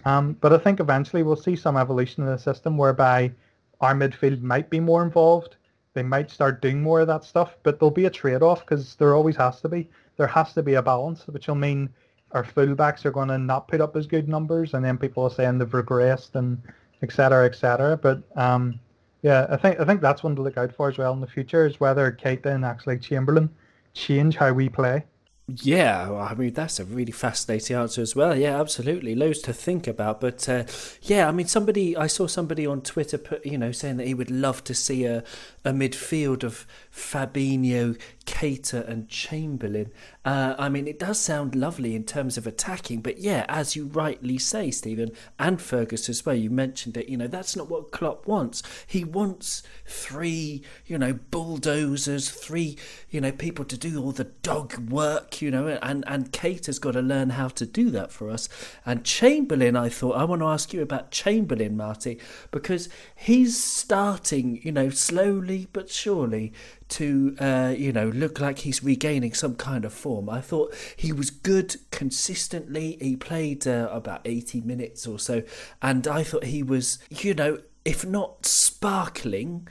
[0.04, 3.32] Um, but I think eventually we'll see some evolution in the system whereby
[3.80, 5.56] our midfield might be more involved.
[5.94, 9.14] They might start doing more of that stuff, but there'll be a trade-off because there
[9.14, 9.88] always has to be.
[10.16, 11.88] There has to be a balance, which will mean
[12.32, 15.30] our fullbacks are going to not put up as good numbers, and then people are
[15.30, 16.60] saying they've regressed and
[17.02, 17.96] et cetera, et cetera.
[17.96, 18.78] But um,
[19.22, 21.26] yeah, I think I think that's one to look out for as well in the
[21.26, 23.48] future is whether Keita and actually Chamberlain
[23.94, 25.04] change how we play.
[25.46, 28.34] Yeah, well, I mean that's a really fascinating answer as well.
[28.34, 30.18] Yeah, absolutely, loads to think about.
[30.18, 30.64] But uh,
[31.02, 34.14] yeah, I mean somebody I saw somebody on Twitter put you know saying that he
[34.14, 35.22] would love to see a
[35.62, 39.92] a midfield of Fabinho, Keita, and Chamberlain.
[40.24, 43.86] Uh, I mean, it does sound lovely in terms of attacking, but yeah, as you
[43.86, 47.90] rightly say, Stephen, and Fergus as well, you mentioned it, you know, that's not what
[47.90, 48.62] Klopp wants.
[48.86, 52.78] He wants three, you know, bulldozers, three,
[53.10, 56.92] you know, people to do all the dog work, you know, and, and Keita's got
[56.92, 58.48] to learn how to do that for us.
[58.86, 62.18] And Chamberlain, I thought, I want to ask you about Chamberlain, Marty,
[62.50, 66.52] because he's starting, you know, slowly but surely
[66.94, 70.28] to uh, you know look like he's regaining some kind of form.
[70.28, 72.96] I thought he was good consistently.
[73.00, 75.42] He played uh, about eighty minutes or so,
[75.82, 79.68] and I thought he was you know if not sparkling.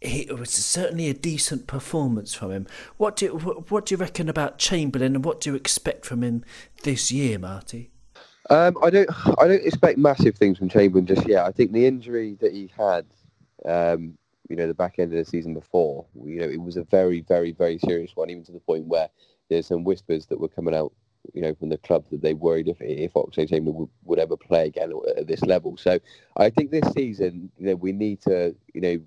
[0.00, 2.66] It was certainly a decent performance from him.
[2.98, 6.22] What do you, what do you reckon about Chamberlain, and what do you expect from
[6.22, 6.44] him
[6.82, 7.90] this year, Marty?
[8.50, 9.08] Um, I don't
[9.38, 11.46] I don't expect massive things from Chamberlain just yet.
[11.46, 13.06] I think the injury that he had
[13.64, 14.18] um,
[14.48, 17.20] you know, the back end of the season before, you know, it was a very,
[17.22, 19.08] very, very serious one, even to the point where
[19.48, 20.92] there's some whispers that were coming out,
[21.32, 24.66] you know, from the club that they worried if if Chamberlain would, would ever play
[24.66, 25.76] again at this level.
[25.76, 25.98] So
[26.36, 29.00] I think this season, you know, we need to, you know,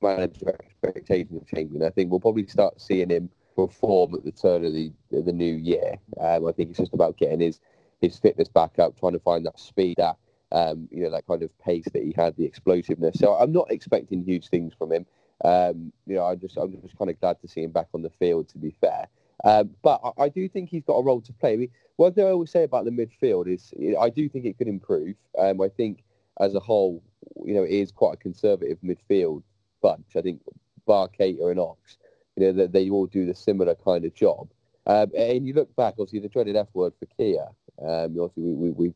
[0.00, 1.86] manage expectations of Chamberlain.
[1.86, 5.54] I think we'll probably start seeing him perform at the turn of the the new
[5.54, 5.96] year.
[6.20, 7.60] Um, I think it's just about getting his
[8.00, 10.16] his fitness back up, trying to find that speed, that
[10.54, 13.18] um, you know, that kind of pace that he had, the explosiveness.
[13.18, 15.04] So I'm not expecting huge things from him.
[15.44, 18.02] Um, you know, I just I'm just kind of glad to see him back on
[18.02, 18.48] the field.
[18.50, 19.08] To be fair,
[19.42, 21.54] um, but I, I, do think he's got a role to play.
[21.54, 24.56] I mean, one thing I always say about the midfield is I do think it
[24.56, 25.16] could improve.
[25.36, 26.04] Um, I think
[26.40, 27.02] as a whole,
[27.44, 29.42] you know, it is quite a conservative midfield
[29.82, 30.06] bunch.
[30.16, 30.40] I think
[30.86, 31.98] Bar Keita and Ox,
[32.36, 34.48] you know, they, they all do the similar kind of job.
[34.86, 37.48] Um, and you look back, obviously, the dreaded F word for Kia.
[37.82, 38.94] Um, obviously, we, we, we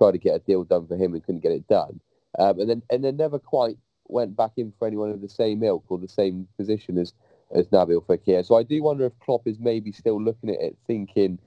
[0.00, 2.00] tried to get a deal done for him and couldn't get it done.
[2.38, 3.76] Um, and then and then never quite
[4.08, 7.12] went back in for anyone of the same ilk or the same position as
[7.54, 8.46] as Nabil Fekir.
[8.46, 11.38] So I do wonder if Klopp is maybe still looking at it, thinking,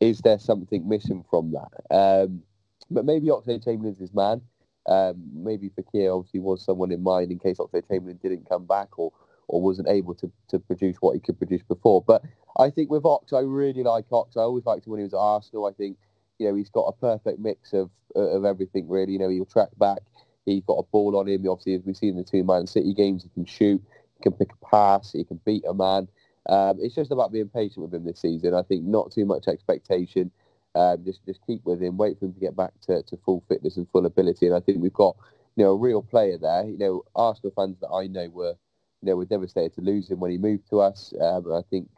[0.00, 1.94] is there something missing from that?
[1.94, 2.42] Um,
[2.90, 4.40] but maybe Oxlade Chamberlain's his man.
[4.86, 8.98] Um, maybe Fekir obviously was someone in mind in case Oxlade Chamberlain didn't come back
[8.98, 9.12] or
[9.48, 12.02] or wasn't able to, to produce what he could produce before.
[12.06, 12.22] But
[12.58, 14.36] I think with Ox, I really like Ox.
[14.36, 15.66] I always liked him when he was at Arsenal.
[15.66, 15.96] I think
[16.38, 19.12] you know, he's got a perfect mix of of everything really.
[19.12, 19.98] You know, he'll track back.
[20.46, 21.46] He's got a ball on him.
[21.48, 23.82] Obviously, as we've seen in the two Man City games, he can shoot,
[24.16, 26.08] he can pick a pass, he can beat a man.
[26.48, 28.54] Um, it's just about being patient with him this season.
[28.54, 30.30] I think not too much expectation.
[30.74, 33.42] Um, just just keep with him, wait for him to get back to, to full
[33.48, 34.46] fitness and full ability.
[34.46, 35.16] And I think we've got
[35.56, 36.64] you know a real player there.
[36.64, 38.54] You know, Arsenal fans that I know were
[39.02, 41.12] you know were devastated to lose him when he moved to us.
[41.20, 41.88] Um, I think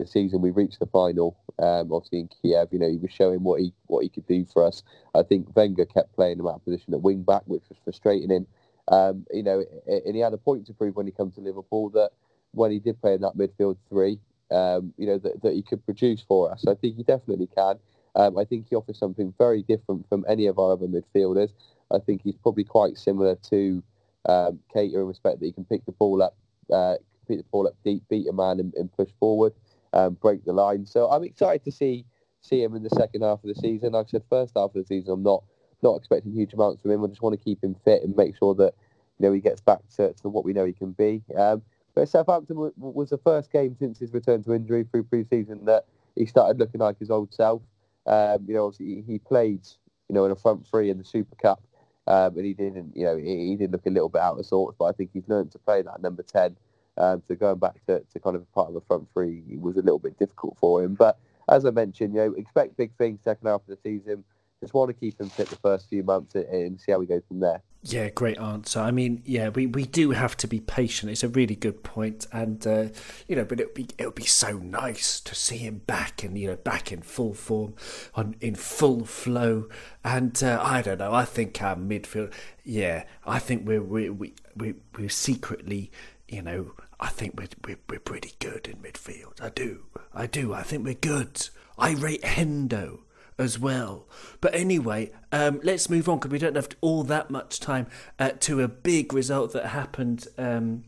[0.00, 3.42] the season we reached the final, um, obviously in Kiev, you know, he was showing
[3.42, 4.82] what he what he could do for us.
[5.14, 8.30] I think Wenger kept playing him out of position at wing back, which was frustrating
[8.30, 8.46] him.
[8.88, 11.90] Um, you know, and he had a point to prove when he came to Liverpool
[11.90, 12.10] that
[12.52, 14.18] when he did play in that midfield three,
[14.50, 16.66] um, you know, that, that he could produce for us.
[16.66, 17.78] I think he definitely can.
[18.16, 21.50] Um, I think he offers something very different from any of our other midfielders.
[21.92, 23.82] I think he's probably quite similar to
[24.28, 26.36] um, Keita in respect that he can pick the ball up,
[26.72, 26.96] uh,
[27.28, 29.52] pick the ball up deep, beat a man, and, and push forward,
[29.92, 30.86] um, break the line.
[30.86, 32.04] So I'm excited to see
[32.42, 33.92] see him in the second half of the season.
[33.92, 35.44] Like I said, first half of the season, I'm not
[35.82, 37.04] not expecting huge amounts from him.
[37.04, 38.74] I just want to keep him fit and make sure that
[39.18, 41.22] you know he gets back to, to what we know he can be.
[41.36, 41.62] Um,
[41.94, 45.86] but Southampton w- was the first game since his return to injury through pre-season that
[46.16, 47.62] he started looking like his old self.
[48.06, 49.66] Um, you know, he, he played,
[50.08, 51.62] you know, in a front three in the Super Cup,
[52.06, 54.46] um, and he didn't, you know, he, he, did look a little bit out of
[54.46, 54.76] sorts.
[54.78, 56.56] But I think he's learned to play that number ten.
[56.96, 59.82] Um, so going back to, to kind of part of the front three was a
[59.82, 60.94] little bit difficult for him.
[60.94, 61.18] But
[61.48, 64.24] as I mentioned, you know, expect big things second half of the season
[64.60, 67.20] just want to keep him fit the first few months and see how we go
[67.26, 67.62] from there.
[67.82, 68.78] Yeah, great answer.
[68.78, 71.10] I mean, yeah, we, we do have to be patient.
[71.10, 72.88] It's a really good point, and uh,
[73.26, 76.48] you know, but it'll be it'll be so nice to see him back and you
[76.48, 77.74] know back in full form,
[78.14, 79.70] on in full flow.
[80.04, 81.14] And uh, I don't know.
[81.14, 82.34] I think our midfield,
[82.64, 85.90] yeah, I think we're we we we we're secretly,
[86.30, 89.40] you know, I think we're, we're we're pretty good in midfield.
[89.40, 90.52] I do, I do.
[90.52, 91.48] I think we're good.
[91.78, 93.00] I rate Hendo
[93.38, 94.06] as well.
[94.40, 97.86] But anyway, um, let's move on because we don't have all that much time
[98.18, 100.84] uh, to a big result that happened um,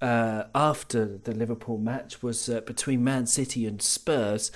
[0.00, 4.50] uh, after the Liverpool match was uh, between Man City and Spurs.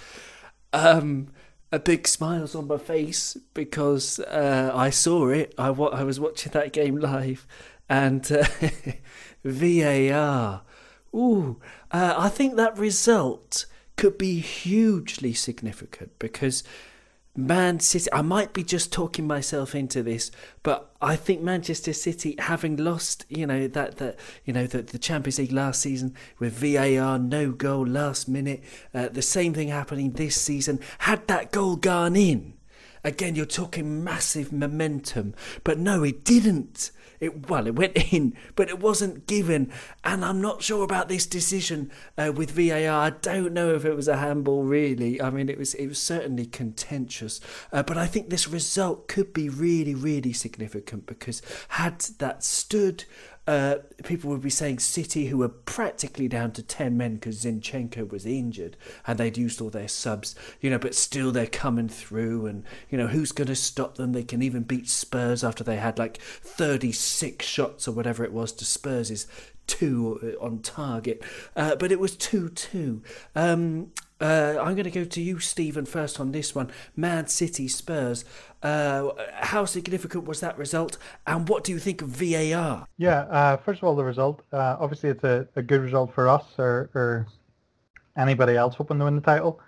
[0.72, 1.28] Um,
[1.72, 5.54] a big smiles on my face because uh, I saw it.
[5.56, 7.46] I, I was watching that game live,
[7.88, 8.44] and uh,
[9.46, 10.62] VAR.
[11.14, 13.66] Ooh, uh, I think that result
[13.96, 16.62] could be hugely significant because
[17.34, 20.30] Man City, I might be just talking myself into this,
[20.62, 24.98] but I think Manchester City, having lost, you know, that, that you know, the, the
[24.98, 28.62] Champions League last season with VAR, no goal last minute,
[28.94, 32.54] uh, the same thing happening this season, had that goal gone in,
[33.04, 36.90] again, you're talking massive momentum, but no, it didn't.
[37.20, 39.72] It well, it went in, but it wasn't given.
[40.04, 42.88] And I'm not sure about this decision uh, with VAR.
[42.88, 44.64] I don't know if it was a handball.
[44.64, 47.40] Really, I mean, it was it was certainly contentious.
[47.72, 53.04] Uh, but I think this result could be really, really significant because had that stood,
[53.46, 58.10] uh, people would be saying City, who were practically down to 10 men because Zinchenko
[58.10, 58.76] was injured
[59.06, 62.46] and they'd used all their subs, you know, but still they're coming through.
[62.46, 64.12] And, you know, who's going to stop them?
[64.12, 68.52] They can even beat Spurs after they had like 36 shots or whatever it was
[68.52, 69.26] to Spurs'
[69.66, 71.22] two on target.
[71.54, 73.02] Uh, but it was 2 2.
[73.34, 76.70] Um, uh, I'm going to go to you, Stephen, first on this one.
[76.96, 78.24] Man City Spurs.
[78.62, 80.96] Uh, how significant was that result,
[81.26, 82.86] and what do you think of VAR?
[82.96, 84.42] Yeah, uh, first of all, the result.
[84.52, 87.26] Uh, obviously, it's a, a, good result for us or, or,
[88.16, 89.60] anybody else hoping to win the title.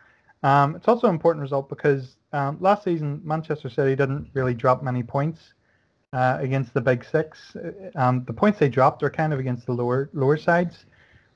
[0.43, 4.83] Um, it's also an important result because um, last season Manchester City didn't really drop
[4.83, 5.53] many points
[6.15, 7.55] uh, against the big six.
[7.57, 10.87] Uh, um, the points they dropped are kind of against the lower lower sides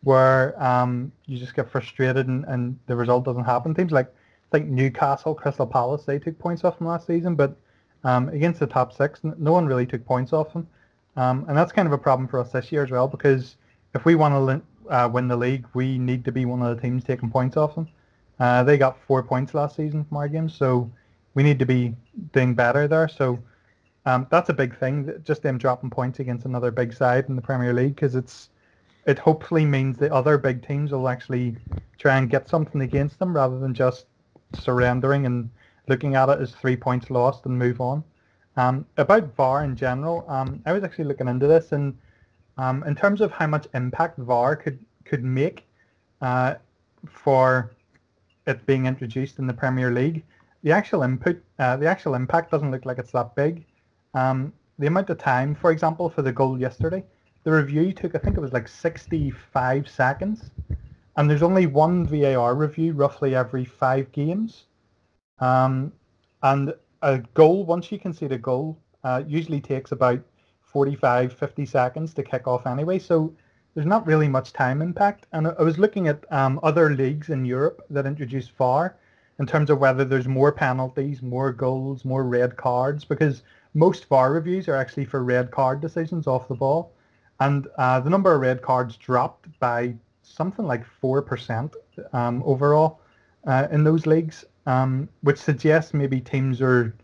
[0.03, 3.75] where um, you just get frustrated and, and the result doesn't happen.
[3.75, 4.13] Teams like
[4.53, 7.57] like Newcastle, Crystal Palace, they took points off from last season, but
[8.05, 10.67] um, against the top six, no one really took points off them.
[11.17, 13.57] Um, and that's kind of a problem for us this year as well, because
[13.95, 16.83] if we want to uh, win the league, we need to be one of the
[16.83, 17.89] teams taking points off them.
[18.41, 20.91] Uh, they got four points last season from our games, so
[21.35, 21.95] we need to be
[22.33, 23.09] doing better there.
[23.09, 23.39] So
[24.05, 27.43] um, that's a big thing, just them dropping points against another big side in the
[27.43, 28.51] Premier League, because it's
[29.07, 31.57] it hopefully means the other big teams will actually
[31.99, 34.07] try and get something against them rather than just
[34.55, 35.51] surrendering and
[35.89, 38.05] looking at it as three points lost and move on.
[38.57, 41.97] Um, about VAR in general, um, I was actually looking into this, and
[42.59, 45.67] um, in terms of how much impact VAR could could make
[46.21, 46.55] uh,
[47.09, 47.73] for
[48.47, 50.23] it being introduced in the Premier League,
[50.63, 53.65] the actual input, uh, the actual impact doesn't look like it's that big.
[54.15, 57.05] Um, the amount of time, for example, for the goal yesterday,
[57.45, 60.51] the review took, I think it was like 65 seconds.
[61.17, 64.65] And there's only one VAR review roughly every five games.
[65.41, 65.93] Um,
[66.43, 66.73] and
[67.03, 70.21] a goal, once you concede a goal, uh, usually takes about
[70.63, 72.99] 45, 50 seconds to kick off anyway.
[72.99, 73.35] So
[73.75, 75.27] there's not really much time impact.
[75.33, 78.97] And I was looking at um, other leagues in Europe that introduced VAR
[79.39, 83.43] in terms of whether there's more penalties, more goals, more red cards, because
[83.75, 86.93] most VAR reviews are actually for red card decisions off the ball
[87.47, 91.77] and uh, the number of red cards dropped by something like four percent
[92.13, 93.01] um, overall
[93.47, 96.95] uh, in those leagues, um, which suggests maybe teams are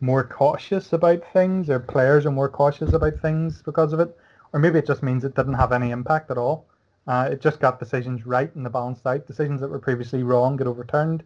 [0.00, 4.16] more cautious about things, or players are more cautious about things because of it,
[4.52, 6.66] or maybe it just means it didn't have any impact at all.
[7.06, 9.26] Uh, it just got decisions right in the balanced out.
[9.26, 11.22] Decisions that were previously wrong get overturned.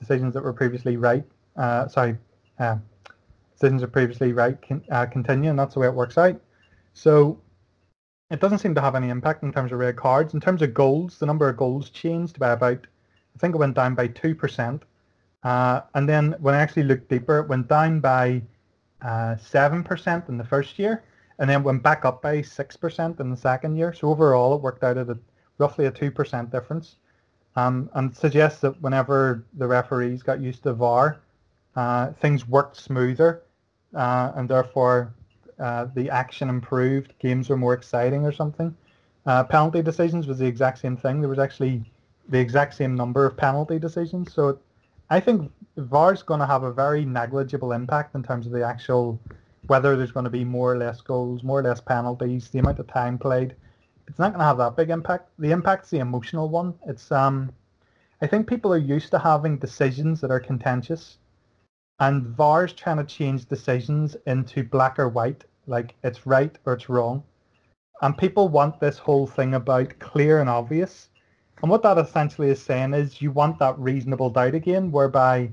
[0.00, 1.24] Decisions that were previously right
[1.56, 2.16] uh, sorry,
[2.58, 2.76] uh,
[3.54, 6.40] decisions are previously right can, uh, continue, and that's the way it works out.
[6.94, 7.40] So
[8.30, 10.34] it doesn't seem to have any impact in terms of red cards.
[10.34, 12.86] In terms of goals, the number of goals changed by about,
[13.34, 14.82] I think it went down by 2%.
[15.44, 18.42] Uh, and then when I actually looked deeper, it went down by
[19.02, 21.04] uh, 7% in the first year,
[21.38, 23.92] and then went back up by 6% in the second year.
[23.92, 25.18] So overall, it worked out at a,
[25.58, 26.96] roughly a 2% difference.
[27.54, 31.20] Um, and suggests that whenever the referees got used to VAR,
[31.74, 33.42] uh, things worked smoother,
[33.94, 35.14] uh, and therefore
[35.58, 38.76] uh, the action improved, games were more exciting or something.
[39.24, 41.20] Uh, penalty decisions was the exact same thing.
[41.20, 41.90] There was actually
[42.28, 44.32] the exact same number of penalty decisions.
[44.32, 44.58] So
[45.10, 48.64] I think VAR is going to have a very negligible impact in terms of the
[48.64, 49.18] actual
[49.66, 52.78] whether there's going to be more or less goals, more or less penalties, the amount
[52.78, 53.56] of time played.
[54.06, 55.30] It's not going to have that big impact.
[55.40, 56.74] The impact's the emotional one.
[56.86, 57.52] It's um,
[58.22, 61.18] I think people are used to having decisions that are contentious
[62.00, 66.88] and VAR's trying to change decisions into black or white, like it's right or it's
[66.88, 67.22] wrong.
[68.02, 71.08] And people want this whole thing about clear and obvious.
[71.62, 75.50] And what that essentially is saying is you want that reasonable doubt again, whereby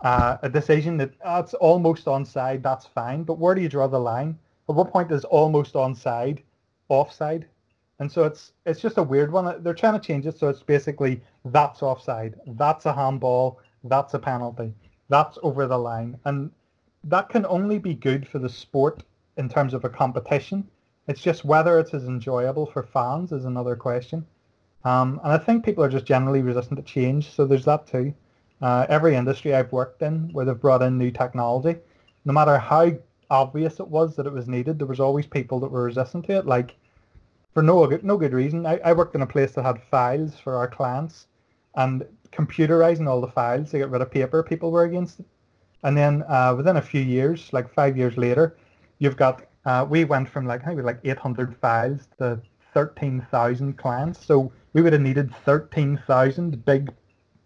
[0.00, 3.22] uh, a decision that oh, it's almost onside, that's fine.
[3.22, 4.36] But where do you draw the line?
[4.68, 6.42] At what point is almost onside
[6.88, 7.46] offside?
[8.00, 9.62] And so it's it's just a weird one.
[9.62, 14.18] They're trying to change it so it's basically that's offside, that's a handball, that's a
[14.18, 14.74] penalty
[15.14, 16.18] that's over the line.
[16.24, 16.50] And
[17.04, 19.04] that can only be good for the sport
[19.36, 20.68] in terms of a competition.
[21.06, 24.26] It's just whether it's as enjoyable for fans is another question.
[24.84, 28.12] Um, and I think people are just generally resistant to change, so there's that too.
[28.60, 31.76] Uh, every industry I've worked in where they've brought in new technology,
[32.24, 32.92] no matter how
[33.30, 36.38] obvious it was that it was needed, there was always people that were resistant to
[36.38, 36.74] it, like
[37.52, 38.66] for no no good reason.
[38.66, 41.28] I, I worked in a place that had files for our clients,
[41.76, 42.04] and
[42.34, 45.26] computerizing all the files to get rid of paper, people were against it.
[45.82, 48.56] And then uh, within a few years, like five years later,
[48.98, 52.40] you've got uh, we went from like I think like 800 files to
[52.74, 54.24] 13,000 clients.
[54.24, 56.92] So we would have needed 13,000 big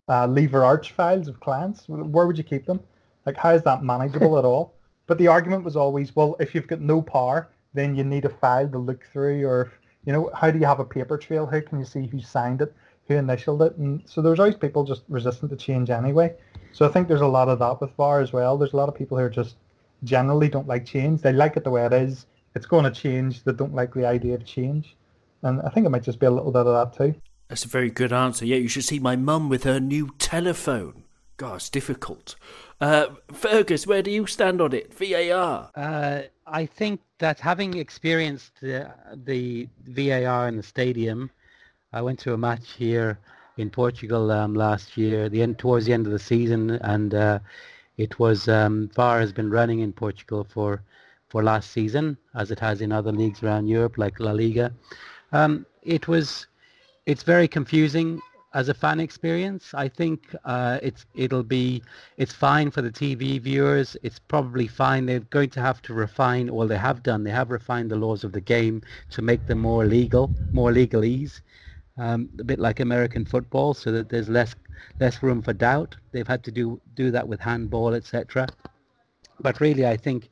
[0.08, 1.84] uh, lever arch files of clients.
[1.88, 2.80] Where would you keep them?
[3.26, 4.74] Like how is that manageable at all?
[5.06, 8.28] But the argument was always, well, if you've got no power, then you need a
[8.28, 9.72] file to look through, or
[10.04, 11.46] you know, how do you have a paper trail?
[11.46, 12.74] How can you see who signed it?
[13.08, 16.34] Who initialed it, and so there's always people just resistant to change anyway.
[16.72, 18.56] So I think there's a lot of that with VAR as well.
[18.56, 19.56] There's a lot of people who are just
[20.04, 21.22] generally don't like change.
[21.22, 22.26] They like it the way it is.
[22.54, 23.42] It's going to change.
[23.44, 24.96] They don't like the idea of change,
[25.42, 27.14] and I think it might just be a little bit of that too.
[27.48, 28.44] That's a very good answer.
[28.44, 31.04] Yeah, you should see my mum with her new telephone.
[31.38, 32.34] God, it's difficult.
[32.80, 34.92] Uh, Fergus, where do you stand on it?
[34.92, 35.70] VAR.
[35.74, 38.92] Uh, I think that having experienced the,
[39.24, 41.30] the VAR in the stadium,
[41.90, 43.18] I went to a match here
[43.56, 47.38] in Portugal um, last year, the end towards the end of the season, and uh,
[47.96, 50.82] it was um, VAR has been running in Portugal for
[51.28, 54.70] for last season, as it has in other leagues around Europe, like La Liga.
[55.32, 56.46] Um, it was
[57.06, 58.20] it's very confusing
[58.52, 59.72] as a fan experience.
[59.72, 61.82] I think uh, it's it'll be
[62.18, 63.96] it's fine for the TV viewers.
[64.02, 65.06] It's probably fine.
[65.06, 67.24] They're going to have to refine, or they have done.
[67.24, 71.40] They have refined the laws of the game to make them more legal, more legalese
[71.98, 74.54] um, a bit like American football, so that there's less
[75.00, 75.96] less room for doubt.
[76.12, 78.46] They've had to do do that with handball, etc.
[79.40, 80.30] But really, I think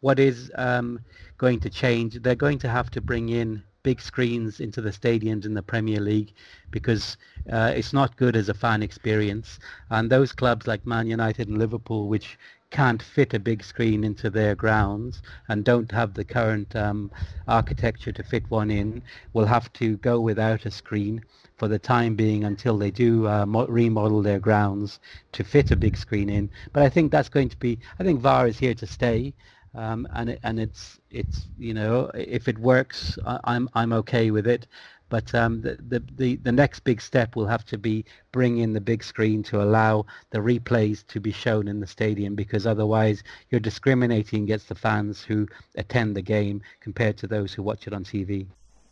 [0.00, 1.00] what is um,
[1.38, 5.44] going to change, they're going to have to bring in big screens into the stadiums
[5.44, 6.32] in the Premier League
[6.70, 7.16] because
[7.50, 9.58] uh, it's not good as a fan experience.
[9.90, 12.38] And those clubs like Man United and Liverpool, which
[12.72, 17.12] can't fit a big screen into their grounds and don't have the current um,
[17.48, 19.02] architecture to fit one in
[19.34, 21.22] will have to go without a screen
[21.56, 25.00] for the time being until they do uh, mo- remodel their grounds
[25.32, 26.50] to fit a big screen in.
[26.72, 29.34] But I think that's going to be, I think VAR is here to stay.
[29.74, 34.30] Um, and it, and it's it's you know if it works I, I'm I'm okay
[34.30, 34.66] with it
[35.12, 38.02] but um, the, the, the, next big step will have to be
[38.32, 42.34] bring in the big screen to allow the replays to be shown in the stadium
[42.34, 47.62] because otherwise you're discriminating against the fans who attend the game compared to those who
[47.62, 48.46] watch it on TV.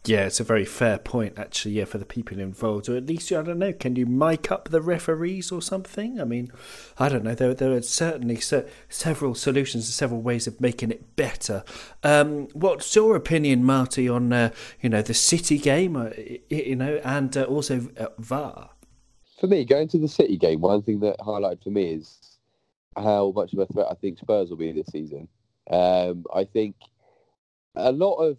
[0.07, 1.72] Yeah, it's a very fair point, actually.
[1.72, 3.74] Yeah, for the people involved, or at least I don't know.
[3.74, 6.18] Can you mic up the referees or something?
[6.18, 6.51] I mean,
[6.98, 7.34] I don't know.
[7.34, 11.64] There, there are certainly se- several solutions and several ways of making it better.
[12.03, 16.11] Um, what's your opinion, Marty, on uh, you know the City game, uh,
[16.48, 18.70] you know, and uh, also uh, VAR?
[19.38, 22.38] For me, going to the City game, one thing that highlighted for me is
[22.96, 25.28] how much of a threat I think Spurs will be this season.
[25.70, 26.74] Um, I think
[27.76, 28.38] a lot of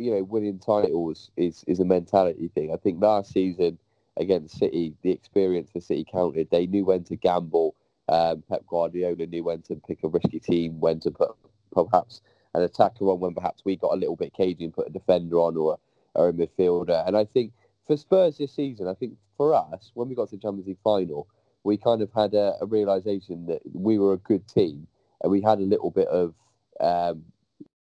[0.00, 2.68] you know, winning titles is is a mentality thing.
[2.72, 3.78] I think last season
[4.16, 6.48] against City, the experience for City counted.
[6.50, 7.74] They knew when to gamble
[8.10, 11.30] Um, Pep Guardiola knew when to pick a risky team, when to put
[11.78, 12.22] perhaps
[12.54, 15.36] an attacker on, when perhaps we got a little bit cagey and put a defender
[15.46, 17.06] on or a, or a midfielder.
[17.06, 17.52] And I think
[17.86, 20.82] for Spurs this season, I think for us, when we got to the Champions League
[20.82, 21.28] final,
[21.62, 24.88] we kind of had a, a realization that we were a good team
[25.22, 26.34] and we had a little bit of,
[26.80, 27.22] um,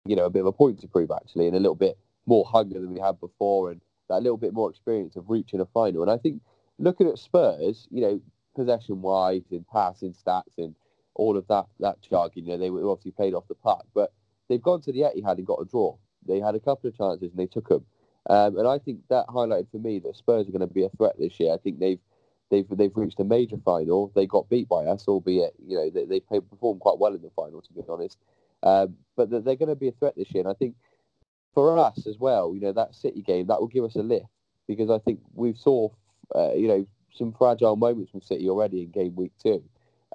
[0.07, 2.45] you know, a bit of a point to prove actually, and a little bit more
[2.45, 6.03] hunger than we had before, and that little bit more experience of reaching a final.
[6.03, 6.41] And I think
[6.79, 8.21] looking at Spurs, you know,
[8.55, 10.75] possession wise and passing stats and
[11.15, 14.13] all of that that jargon, you know, they were obviously played off the park, but
[14.49, 15.97] they've gone to the Etihad and got a draw.
[16.27, 17.85] They had a couple of chances and they took them.
[18.29, 20.91] Um, and I think that highlighted for me that Spurs are going to be a
[20.91, 21.55] threat this year.
[21.55, 22.01] I think they've
[22.51, 24.13] they've they've reached a major final.
[24.15, 27.31] They got beat by us, albeit you know they they performed quite well in the
[27.31, 28.19] final, to be honest.
[28.63, 30.75] Um, but they're going to be a threat this year, and I think
[31.55, 34.27] for us as well, you know that City game that will give us a lift
[34.67, 35.89] because I think we saw
[36.35, 39.63] uh, you know some fragile moments from City already in game week two.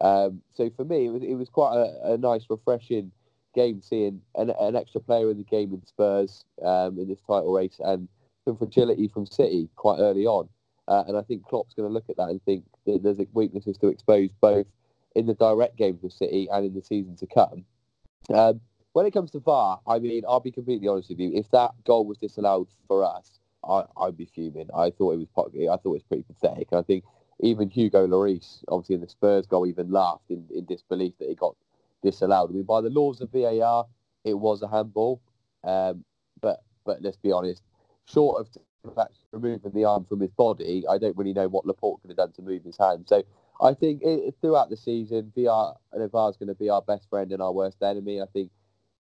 [0.02, 3.12] Um, so for me, it was it was quite a, a nice, refreshing
[3.54, 7.54] game seeing an, an, extra player in the game in Spurs um, in this title
[7.54, 8.08] race and
[8.46, 10.50] some fragility from City quite early on.
[10.88, 13.78] Uh, and I think Klopp's going to look at that and think that there's weaknesses
[13.78, 14.66] to expose both
[15.16, 17.64] in the direct games with City and in the season to come.
[18.34, 18.62] Um,
[18.94, 21.32] when it comes to VAR, I mean, I'll be completely honest with you.
[21.34, 24.70] If that goal was disallowed for us, I, would be fuming.
[24.76, 26.74] I thought it was I thought it was pretty pathetic.
[26.74, 27.06] I think
[27.40, 31.40] even Hugo Lloris, obviously in the Spurs goal, even laughed in, in disbelief that it
[31.40, 31.56] got
[32.04, 32.52] disallowed.
[32.52, 33.86] I mean, by the laws of VAR,
[34.24, 35.22] it was a handball.
[35.64, 36.04] Um,
[36.42, 37.64] but but let's be honest,
[38.06, 42.10] short of removing the arm from his body, I don't really know what Laporte could
[42.12, 43.06] have done to move his hand.
[43.08, 43.24] So
[43.62, 47.10] I think it, throughout the season, VR and VAR is going to be our best
[47.10, 48.22] friend and our worst enemy.
[48.22, 48.52] I think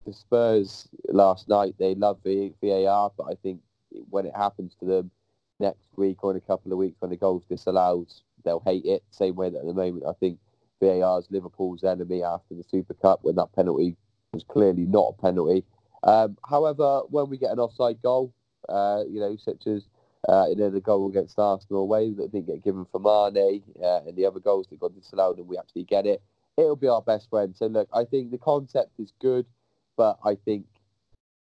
[0.06, 3.62] the Spurs last night they love VAR, but I think
[4.10, 5.12] when it happens to them
[5.60, 8.08] next week or in a couple of weeks when the goal's disallowed,
[8.44, 9.04] they'll hate it.
[9.12, 10.40] Same way that at the moment I think
[10.82, 13.96] VAR is Liverpool's enemy after the Super Cup when that penalty
[14.34, 15.64] was clearly not a penalty.
[16.04, 18.34] Um, however, when we get an offside goal,
[18.70, 19.88] uh, you know, such as
[20.28, 24.02] uh, you know the goal against Arsenal away that didn't get given for Mane, uh,
[24.08, 26.22] and the other goals that got disallowed, and we actually get it,
[26.58, 27.56] it'll be our best friend.
[27.56, 29.46] So look, I think the concept is good,
[29.98, 30.66] but I think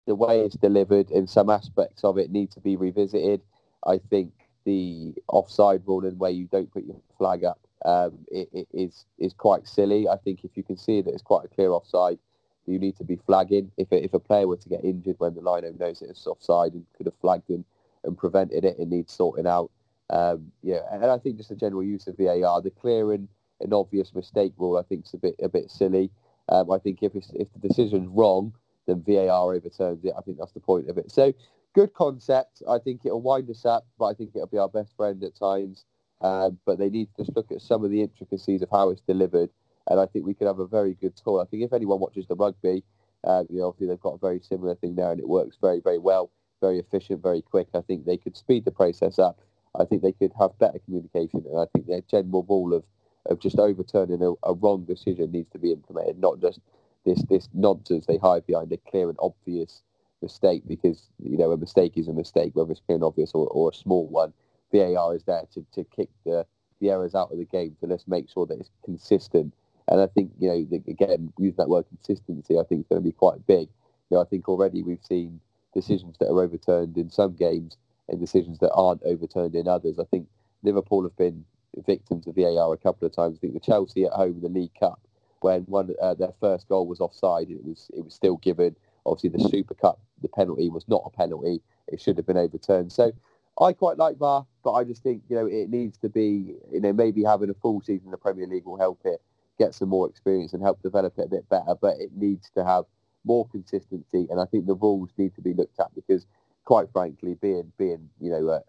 [0.07, 3.41] the way it's delivered and some aspects of it need to be revisited.
[3.87, 4.33] I think
[4.65, 9.05] the offside rule and where you don't put your flag up um, it, it is
[9.19, 10.09] is quite silly.
[10.09, 12.19] I think if you can see that it's quite a clear offside,
[12.67, 13.71] you need to be flagging.
[13.77, 16.75] If a, if a player were to get injured when the lino knows it's offside
[16.75, 17.65] and could have flagged him
[18.05, 19.71] and prevented it, it needs sorting out.
[20.11, 23.29] Um, yeah, and I think just the general use of VAR, the clear and,
[23.61, 26.11] and obvious mistake rule, I think is a bit a bit silly.
[26.49, 28.53] Um, I think if if the decision's wrong,
[28.87, 30.13] then VAR overturns it.
[30.17, 31.11] I think that's the point of it.
[31.11, 31.33] So
[31.75, 32.63] good concept.
[32.69, 35.35] I think it'll wind us up, but I think it'll be our best friend at
[35.35, 35.85] times.
[36.21, 39.01] Um, but they need to just look at some of the intricacies of how it's
[39.01, 39.51] delivered,
[39.89, 41.43] and I think we could have a very good tour.
[41.43, 42.85] I think if anyone watches the rugby,
[43.25, 45.81] uh, you know, obviously they've got a very similar thing there, and it works very,
[45.81, 46.31] very well,
[46.63, 47.69] very efficient, very quick.
[47.75, 49.39] I think they could speed the process up.
[49.79, 52.85] I think they could have better communication, and I think their general rule of
[53.27, 56.61] of just overturning a, a wrong decision needs to be implemented, not just
[57.05, 59.83] this this nonsense they hide behind a clear and obvious
[60.23, 63.47] mistake because you know a mistake is a mistake, whether it's clear and obvious or,
[63.49, 64.33] or a small one.
[64.73, 66.47] VAR is there to, to kick the,
[66.81, 67.77] the errors out of the game.
[67.79, 69.53] So let's make sure that it's consistent.
[69.89, 73.09] And I think you know again using that word consistency, I think it's going to
[73.09, 73.69] be quite big.
[74.11, 75.41] You know, I think already we've seen
[75.73, 77.77] decisions that are overturned in some games
[78.09, 79.99] and decisions that aren't overturned in others.
[79.99, 80.29] I think
[80.63, 81.45] Liverpool have been
[81.87, 83.39] victims of VAR a couple of times.
[83.39, 85.01] I think the Chelsea at home in the League Cup
[85.43, 88.77] when one uh, their first goal was offside, it was it was still given.
[89.05, 91.61] Obviously, the Super Cup, the penalty was not a penalty.
[91.89, 92.93] It should have been overturned.
[92.93, 93.13] So
[93.61, 96.81] I quite like VAR, but I just think you know it needs to be you
[96.81, 99.21] know maybe having a full season in the Premier League will help it
[99.59, 101.75] get some more experience and help develop it a bit better.
[101.81, 102.85] But it needs to have
[103.25, 106.27] more consistency, and I think the rules need to be looked at because,
[106.65, 108.61] quite frankly, being being you know uh,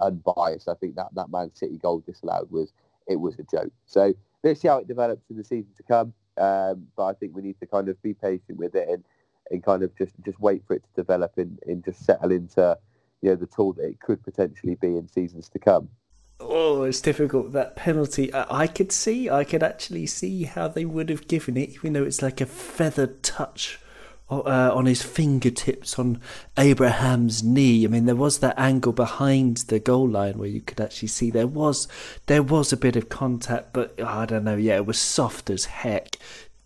[0.00, 2.72] unbiased, I think that that Man City goal disallowed was
[3.06, 3.72] it was a joke.
[3.86, 6.12] So let's see how it develops in the season to come.
[6.36, 9.04] Um, but I think we need to kind of be patient with it and,
[9.50, 12.76] and kind of just, just wait for it to develop and, and just settle into
[13.22, 15.88] you know the tool that it could potentially be in seasons to come.
[16.40, 17.52] Oh, it's difficult.
[17.52, 21.70] That penalty, I could see, I could actually see how they would have given it,
[21.70, 23.78] even though it's like a feathered touch
[24.30, 26.20] uh, on his fingertips on
[26.56, 27.84] Abraham's knee.
[27.84, 31.30] I mean, there was that angle behind the goal line where you could actually see
[31.30, 31.88] there was
[32.26, 34.56] there was a bit of contact, but oh, I don't know.
[34.56, 36.16] Yeah, it was soft as heck.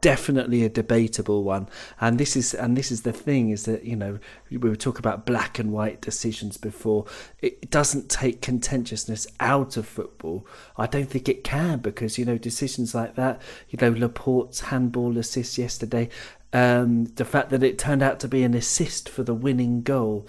[0.00, 1.68] definitely a debatable one
[2.00, 4.16] and this is and this is the thing is that you know
[4.48, 7.04] we were talking about black and white decisions before
[7.40, 10.46] it doesn't take contentiousness out of football
[10.76, 15.18] i don't think it can because you know decisions like that you know laporte's handball
[15.18, 16.08] assist yesterday
[16.52, 20.26] um, the fact that it turned out to be an assist for the winning goal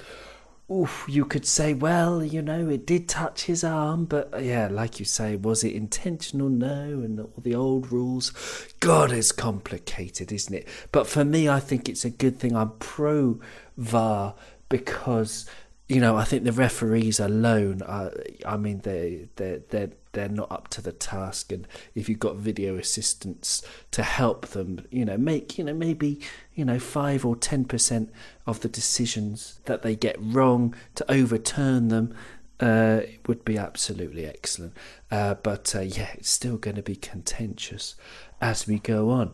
[0.72, 4.68] oof, you could say, well, you know, it did touch his arm, but uh, yeah,
[4.68, 6.50] like you say, was it intentional?
[6.50, 8.32] No, and all the old rules.
[8.80, 10.68] God, it's complicated, isn't it?
[10.92, 12.56] But for me, I think it's a good thing.
[12.56, 13.40] I'm pro
[13.78, 14.36] VAR
[14.70, 15.48] because
[15.90, 18.14] you know, I think the referees alone, are,
[18.46, 22.36] I mean, they they they they're not up to the task, and if you've got
[22.36, 26.22] video assistants to help them, you know, make you know maybe
[26.54, 28.12] you know five or ten percent
[28.46, 32.14] of the decisions that they get wrong to overturn them.
[32.62, 34.74] Uh, would be absolutely excellent,
[35.12, 37.96] uh, but uh, yeah, it's still going to be contentious
[38.42, 39.32] as we go on.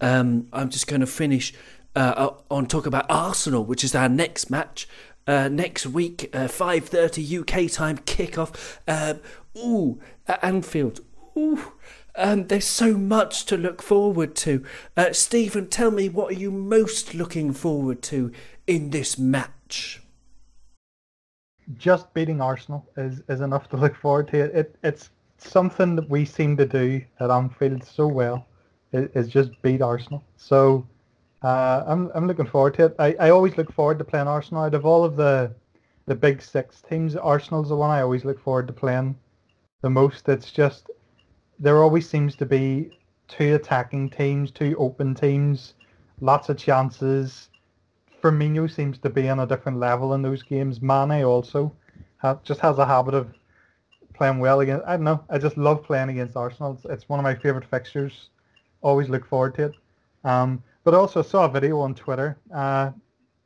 [0.00, 1.52] Um, I'm just going to finish
[1.96, 4.88] uh, on talk about Arsenal, which is our next match
[5.28, 8.78] uh, next week, uh, 5.30 UK time kickoff.
[8.88, 9.20] Um,
[9.56, 11.00] ooh, at Anfield.
[11.36, 11.74] Ooh.
[12.16, 14.64] Um, there's so much to look forward to.
[14.96, 18.32] Uh, Stephen, tell me what are you most looking forward to
[18.66, 20.02] in this match?
[21.76, 24.44] Just beating Arsenal is, is enough to look forward to.
[24.44, 28.46] It, it it's something that we seem to do at Anfield so well.
[28.92, 30.24] Is just beat Arsenal.
[30.38, 30.86] So
[31.42, 32.96] uh, I'm I'm looking forward to it.
[32.98, 34.64] I, I always look forward to playing Arsenal.
[34.64, 35.54] Out of all of the
[36.06, 39.16] the big six teams, Arsenal's the one I always look forward to playing
[39.82, 40.28] the most.
[40.28, 40.90] It's just
[41.58, 42.90] there always seems to be
[43.28, 45.74] two attacking teams, two open teams,
[46.20, 47.50] lots of chances.
[48.22, 50.82] Firmino seems to be on a different level in those games.
[50.82, 51.72] Mane also
[52.16, 53.28] ha- just has a habit of
[54.14, 54.84] playing well against.
[54.86, 55.22] I don't know.
[55.30, 56.72] I just love playing against Arsenal.
[56.72, 58.30] It's, it's one of my favorite fixtures.
[58.80, 59.74] Always look forward to it.
[60.24, 62.90] Um, but also saw a video on Twitter, uh,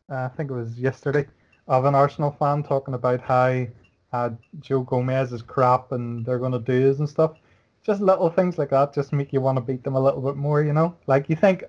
[0.09, 1.26] I think it was yesterday,
[1.66, 3.66] of an Arsenal fan talking about how
[4.12, 4.30] uh,
[4.61, 7.32] Joe Gomez is crap and they're going to do this and stuff.
[7.84, 10.36] Just little things like that just make you want to beat them a little bit
[10.36, 10.95] more, you know?
[11.09, 11.64] Like you think,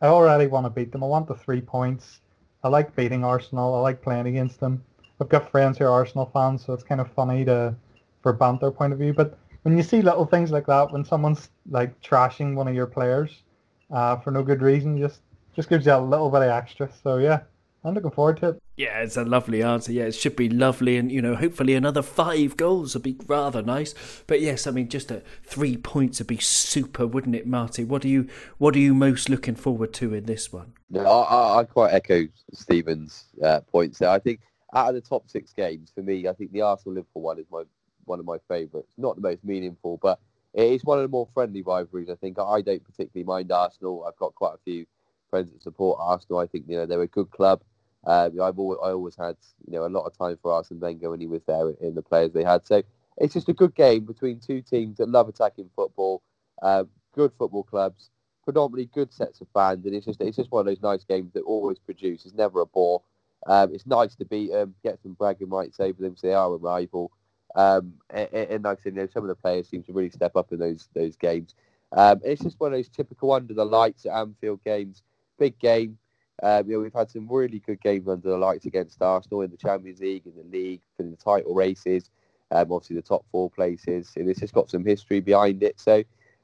[0.00, 1.04] I already want to beat them.
[1.04, 2.20] I want the three points.
[2.64, 3.74] I like beating Arsenal.
[3.74, 4.82] I like playing against them.
[5.20, 7.74] I've got friends who are Arsenal fans, so it's kind of funny to,
[8.22, 9.12] for banter point of view.
[9.12, 12.86] But when you see little things like that, when someone's like trashing one of your
[12.86, 13.42] players,
[13.90, 14.98] uh, for no good reason.
[14.98, 15.20] Just
[15.54, 16.90] just gives you a little bit of extra.
[17.02, 17.40] So yeah,
[17.84, 18.62] I'm looking forward to it.
[18.76, 19.92] Yeah, it's a lovely answer.
[19.92, 23.62] Yeah, it should be lovely, and you know, hopefully another five goals would be rather
[23.62, 23.94] nice.
[24.26, 27.84] But yes, I mean, just a three points would be super, wouldn't it, Marty?
[27.84, 28.28] What are you
[28.58, 30.72] What are you most looking forward to in this one?
[30.90, 34.10] No, I, I quite echo Stephen's uh, points there.
[34.10, 34.40] I think
[34.74, 37.46] out of the top six games for me, I think the Arsenal Liverpool one is
[37.50, 37.62] my
[38.04, 38.88] one of my favourites.
[38.96, 40.18] Not the most meaningful, but
[40.54, 42.10] it is one of the more friendly rivalries.
[42.10, 44.04] I think I don't particularly mind Arsenal.
[44.06, 44.86] I've got quite a few
[45.28, 46.40] friends that support Arsenal.
[46.40, 47.62] I think you know they're a good club.
[48.04, 49.36] Uh, I've always, I always had
[49.66, 52.02] you know a lot of time for Arsene Wenger when he was there in the
[52.02, 52.66] players they had.
[52.66, 52.82] So
[53.18, 56.22] it's just a good game between two teams that love attacking football,
[56.62, 56.84] uh,
[57.14, 58.10] good football clubs,
[58.44, 61.32] predominantly good sets of fans, and it's just it's just one of those nice games
[61.34, 62.24] that always produce.
[62.24, 63.02] It's never a bore.
[63.46, 66.52] Um, it's nice to beat them, get some bragging rights over them, so they are
[66.52, 67.10] a rival.
[67.54, 70.10] Um, and, and, like I said, you know, some of the players seem to really
[70.10, 71.54] step up in those those games.
[71.92, 75.02] Um, it's just one of those typical under the lights at Anfield games.
[75.38, 75.98] Big game.
[76.42, 79.50] Um, you know, we've had some really good games under the lights against Arsenal in
[79.50, 82.10] the Champions League, in the league, for the title races.
[82.50, 85.78] Um, obviously, the top four places, and it's just got some history behind it.
[85.78, 86.02] So,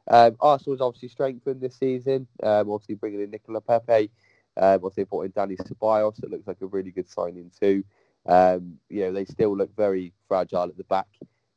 [0.08, 2.26] um, Arsenal's obviously strengthened this season.
[2.42, 4.10] Um, obviously, bringing in Nicola Pepe.
[4.56, 6.22] Um, obviously, brought in Dani Ceballos.
[6.22, 7.84] It looks like a really good signing too.
[8.26, 11.08] Um, you know, they still look very fragile at the back.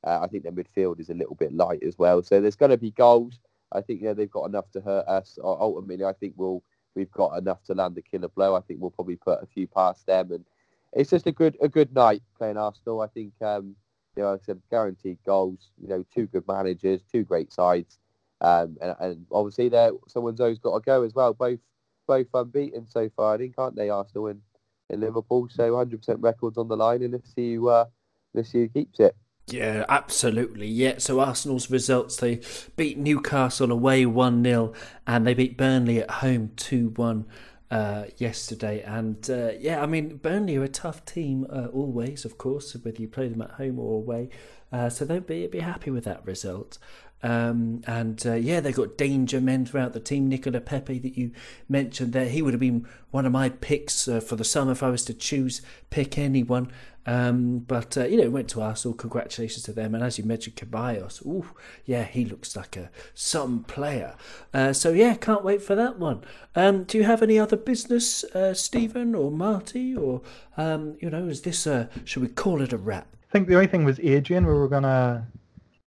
[0.06, 2.24] Uh, I think their midfield is a little bit light as well.
[2.24, 3.40] So there's going to be goals.
[3.72, 5.38] I think yeah, they've got enough to hurt us.
[5.44, 6.64] Ultimately, I think we'll
[6.96, 8.56] we've got enough to land a killer blow.
[8.56, 10.46] I think we'll probably put a few past them, and
[10.94, 13.02] it's just a good a good night playing Arsenal.
[13.02, 13.76] I think um,
[14.16, 15.72] you know, like I said guaranteed goals.
[15.82, 18.00] You know, two good managers, two great sides,
[18.42, 21.34] um, and, and obviously there someone's always got to go as well.
[21.34, 21.60] Both
[22.08, 24.28] both unbeaten so far, I think, aren't they, Arsenal?
[24.28, 24.42] And
[24.90, 25.48] in Liverpool.
[25.52, 27.86] So 100% records on the line, and let's see who, uh,
[28.34, 29.16] let's see who keeps it.
[29.48, 30.68] Yeah, absolutely.
[30.68, 32.42] Yeah, so Arsenal's results they
[32.76, 34.74] beat Newcastle away 1 0
[35.08, 37.26] and they beat Burnley at home 2 1
[37.72, 38.82] uh, yesterday.
[38.84, 43.02] And uh, yeah, I mean, Burnley are a tough team uh, always, of course, whether
[43.02, 44.30] you play them at home or away.
[44.72, 46.78] Uh, so they'll be, be happy with that result.
[47.22, 50.30] Um, and uh, yeah, they've got danger men throughout the team.
[50.30, 51.32] Nicola Pepe that you
[51.68, 54.84] mentioned there, he would have been one of my picks uh, for the summer if
[54.84, 56.72] I was to choose pick anyone.
[57.06, 58.96] Um, but uh, you know, went to Arsenal.
[58.96, 59.96] Congratulations to them.
[59.96, 61.26] And as you mentioned, Ceballos.
[61.26, 61.46] Ooh,
[61.86, 64.16] yeah, he looks like a some player.
[64.54, 66.24] Uh, so yeah, can't wait for that one.
[66.56, 70.22] Um, do you have any other business, uh, Stephen or Marty, or
[70.56, 73.08] um, you know, is this a should we call it a wrap?
[73.30, 74.46] I think the only thing was Adrian.
[74.46, 75.28] We were gonna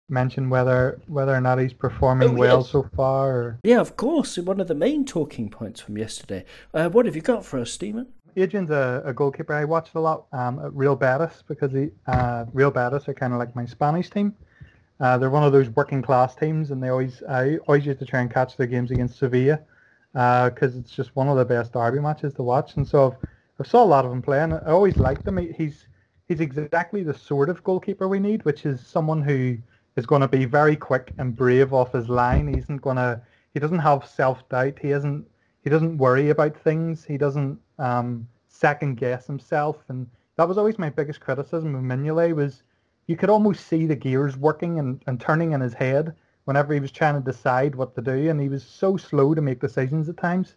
[0.10, 3.30] mention whether whether or not he's performing Oh, well so far.
[3.30, 3.60] Or...
[3.64, 4.38] Yeah, of course.
[4.38, 6.46] One of the main talking points from yesterday.
[6.74, 8.08] Uh, what have you got for us, Stephen?
[8.36, 12.46] Adrian's a, a goalkeeper I watched a lot um, at Real Betis because he, uh,
[12.54, 14.36] Real Betis are kind of like my Spanish team.
[15.00, 18.06] Uh, they're one of those working class teams, and they always I always used to
[18.06, 19.60] try and catch their games against Sevilla
[20.14, 22.78] because it's just one of the best derby matches to watch.
[22.78, 23.30] And so I've,
[23.60, 24.54] I've saw a lot of him playing.
[24.54, 25.38] I always liked him.
[25.38, 25.88] He, he's
[26.28, 29.58] he's exactly the sort of goalkeeper we need, which is someone who
[29.98, 32.48] is going to be very quick and brave off his line.
[32.48, 33.22] He isn't going to.
[33.54, 34.78] He doesn't have self doubt.
[34.80, 35.28] He isn't.
[35.64, 37.04] He doesn't worry about things.
[37.04, 39.84] He doesn't um, second guess himself.
[39.90, 42.64] And that was always my biggest criticism of Mignolet was
[43.08, 46.14] you could almost see the gears working and, and turning in his head
[46.46, 48.30] whenever he was trying to decide what to do.
[48.30, 50.56] And he was so slow to make decisions at times.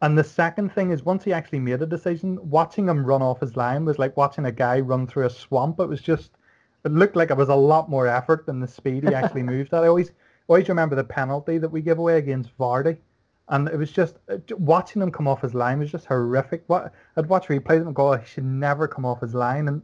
[0.00, 3.40] And the second thing is once he actually made a decision, watching him run off
[3.40, 5.78] his line was like watching a guy run through a swamp.
[5.78, 6.32] It was just,
[6.84, 9.72] it looked like it was a lot more effort than the speed he actually moved
[9.74, 9.84] at.
[9.84, 10.12] I always,
[10.48, 12.98] always remember the penalty that we give away against Vardy.
[13.48, 16.62] And it was just, uh, watching him come off his line was just horrific.
[16.68, 19.68] What I'd watch replays and go, "Oh, he should never come off his line.
[19.68, 19.82] And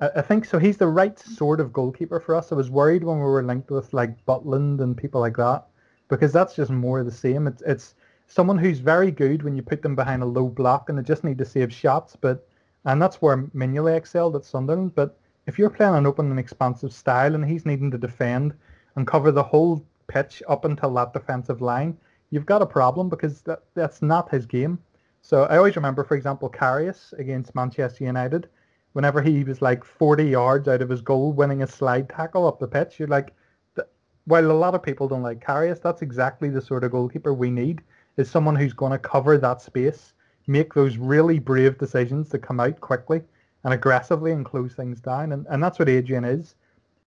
[0.00, 0.58] I, I think so.
[0.58, 2.52] He's the right sort of goalkeeper for us.
[2.52, 5.66] I was worried when we were linked with like Butland and people like that
[6.08, 7.46] because that's just more of the same.
[7.46, 7.94] It's it's
[8.26, 11.24] someone who's very good when you put them behind a low block and they just
[11.24, 12.16] need to save shots.
[12.16, 12.48] But
[12.84, 14.94] and that's where Mignolet excelled at Sunderland.
[14.94, 18.54] But if you're playing an open and expansive style and he's needing to defend
[18.96, 21.96] and cover the whole pitch up until that defensive line,
[22.30, 24.78] you've got a problem because that that's not his game.
[25.20, 28.48] So I always remember, for example, Karius against Manchester United.
[28.92, 32.60] Whenever he was like 40 yards out of his goal, winning a slide tackle up
[32.60, 33.34] the pitch, you're like,
[34.26, 37.50] while a lot of people don't like Karius, that's exactly the sort of goalkeeper we
[37.50, 37.82] need.
[38.16, 40.12] Is someone who's going to cover that space,
[40.46, 43.22] make those really brave decisions to come out quickly
[43.64, 45.32] and aggressively and close things down.
[45.32, 46.54] And, and that's what Adrian is.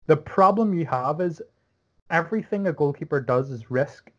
[0.06, 1.42] The problem you have is
[2.10, 4.10] everything a goalkeeper does is risk.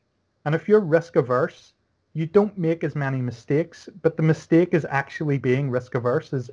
[0.45, 1.73] And if you're risk averse,
[2.13, 6.33] you don't make as many mistakes, but the mistake is actually being risk averse.
[6.33, 6.49] Is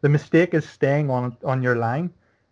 [0.00, 2.10] the mistake is staying on on your line.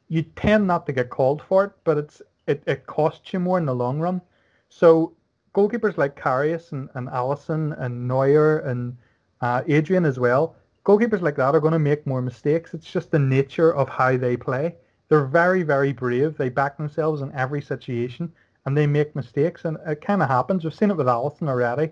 [0.08, 3.58] You tend not to get called for it, but it's it, it costs you more
[3.58, 4.20] in the long run.
[4.68, 5.12] So
[5.54, 8.96] goalkeepers like Karius and, and Alisson and Neuer and
[9.40, 10.56] uh, Adrian as well,
[10.86, 12.72] goalkeepers like that are going to make more mistakes.
[12.72, 14.76] It's just the nature of how they play.
[15.08, 16.36] They're very, very brave.
[16.36, 18.32] They back themselves in every situation
[18.64, 19.64] and they make mistakes.
[19.64, 20.62] And it kind of happens.
[20.62, 21.90] We've seen it with Alisson already.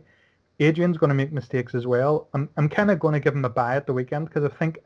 [0.61, 2.28] Adrian's going to make mistakes as well.
[2.34, 4.57] I'm, I'm kind of going to give him a buy at the weekend because I
[4.57, 4.78] think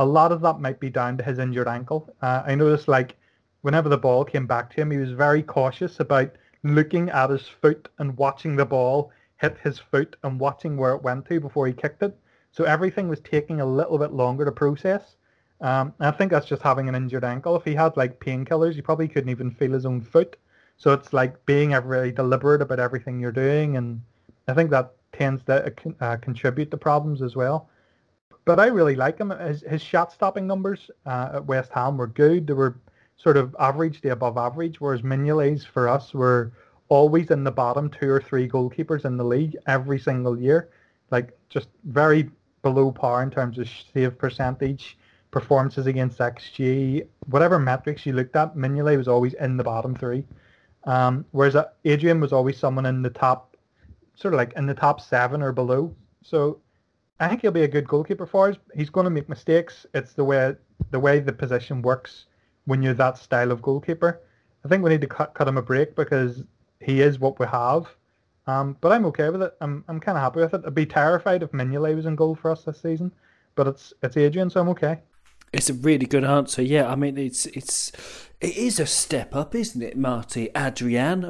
[0.00, 2.12] a lot of that might be down to his injured ankle.
[2.20, 3.16] Uh, I noticed like
[3.60, 6.32] whenever the ball came back to him, he was very cautious about
[6.64, 11.02] looking at his foot and watching the ball hit his foot and watching where it
[11.02, 12.16] went to before he kicked it.
[12.52, 15.16] So everything was taking a little bit longer to process.
[15.60, 17.56] Um, I think that's just having an injured ankle.
[17.56, 20.36] If he had like painkillers, he probably couldn't even feel his own foot.
[20.76, 24.02] So it's like being very deliberate about everything you're doing, and
[24.48, 27.68] I think that tends to uh, uh, contribute to problems as well.
[28.44, 29.30] But I really like him.
[29.30, 32.48] His, his shot stopping numbers uh, at West Ham were good.
[32.48, 32.80] They were
[33.16, 36.52] sort of average to above average, whereas Mignolet's for us were
[36.88, 40.70] always in the bottom two or three goalkeepers in the league every single year.
[41.12, 42.30] Like just very
[42.62, 44.96] below par in terms of save percentage,
[45.30, 50.24] performances against XG, whatever metrics you looked at, Mignolet was always in the bottom three.
[50.84, 53.56] Um, whereas uh, Adrian was always someone in the top,
[54.14, 55.94] sort of like in the top seven or below.
[56.22, 56.60] So
[57.20, 58.56] I think he'll be a good goalkeeper for us.
[58.74, 59.86] He's going to make mistakes.
[59.94, 60.54] It's the way
[60.90, 62.26] the way the position works
[62.64, 64.20] when you're that style of goalkeeper.
[64.64, 66.42] I think we need to cut cut him a break because
[66.80, 67.86] he is what we have.
[68.46, 69.54] Um, but I'm okay with it.
[69.60, 70.62] I'm I'm kind of happy with it.
[70.66, 73.12] I'd be terrified if Mignolet was in goal for us this season,
[73.54, 74.98] but it's it's Adrian, so I'm okay.
[75.52, 76.62] It's a really good answer.
[76.62, 77.92] Yeah, I mean, it's it's
[78.40, 80.48] it is a step up, isn't it, Marty?
[80.56, 81.22] Adrian,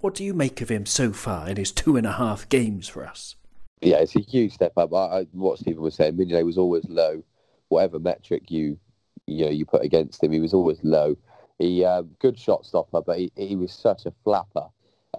[0.00, 2.88] what do you make of him so far in his two and a half games
[2.88, 3.34] for us?
[3.80, 4.92] Yeah, it's a huge step up.
[4.92, 7.22] I, I, what Stephen was saying, Mignolet was always low.
[7.68, 8.78] Whatever metric you
[9.26, 11.16] you know you put against him, he was always low.
[11.58, 14.66] He um, good shot stopper, but he, he was such a flapper.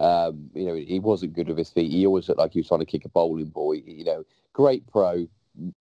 [0.00, 1.92] Um, you know, he wasn't good with his feet.
[1.92, 3.74] He always looked like he was trying to kick a bowling ball.
[3.74, 5.28] You know, great pro,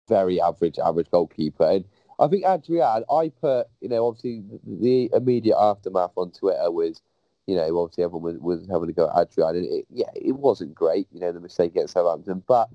[0.08, 1.68] very average, average goalkeeper.
[1.68, 1.84] And
[2.20, 7.00] I think Adrian, I put, you know, obviously the immediate aftermath on Twitter was
[7.46, 9.56] you know, obviously everyone was, was having to go at Adrian.
[9.56, 12.42] And it, yeah, it wasn't great, you know, the mistake against Southampton.
[12.46, 12.68] But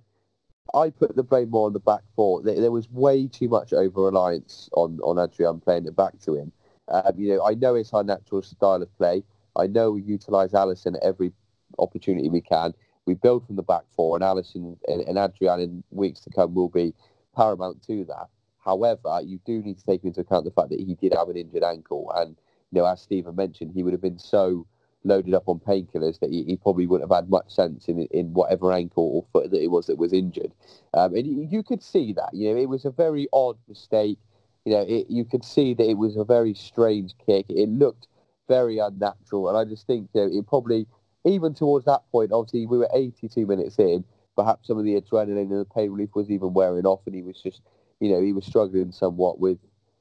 [0.76, 2.44] I put the blame more on the back four.
[2.44, 6.36] There, there was way too much over reliance on on Adrian playing it back to
[6.36, 6.52] him.
[6.88, 9.24] Um, you know, I know it's our natural style of play.
[9.60, 11.32] I know we utilise Alisson at every
[11.78, 12.74] opportunity we can.
[13.06, 16.54] We build from the back four, and Alisson and, and Adrian in weeks to come
[16.54, 16.94] will be
[17.36, 18.28] paramount to that.
[18.64, 21.38] However, you do need to take into account the fact that he did have an
[21.38, 22.36] injured ankle, and
[22.72, 24.68] you know, as Stephen mentioned, he would have been so
[25.06, 28.34] loaded up on painkillers that he, he, probably wouldn't have had much sense in in
[28.34, 30.54] whatever ankle or foot that it was that was injured.
[30.94, 32.30] Um, and you, you, could see that.
[32.34, 34.20] You know, it was a very odd mistake.
[34.66, 37.46] You know, it, you could see that it was a very strange kick.
[37.50, 38.08] It looked
[38.50, 40.86] very unnatural, and I just think you know, it probably
[41.26, 42.32] even towards that point.
[42.34, 44.04] Obviously, we were 82 minutes in.
[44.36, 47.22] Perhaps some of the adrenaline and the pain relief was even wearing off, and he
[47.22, 47.62] was just,
[48.00, 49.58] you know, he was struggling somewhat with,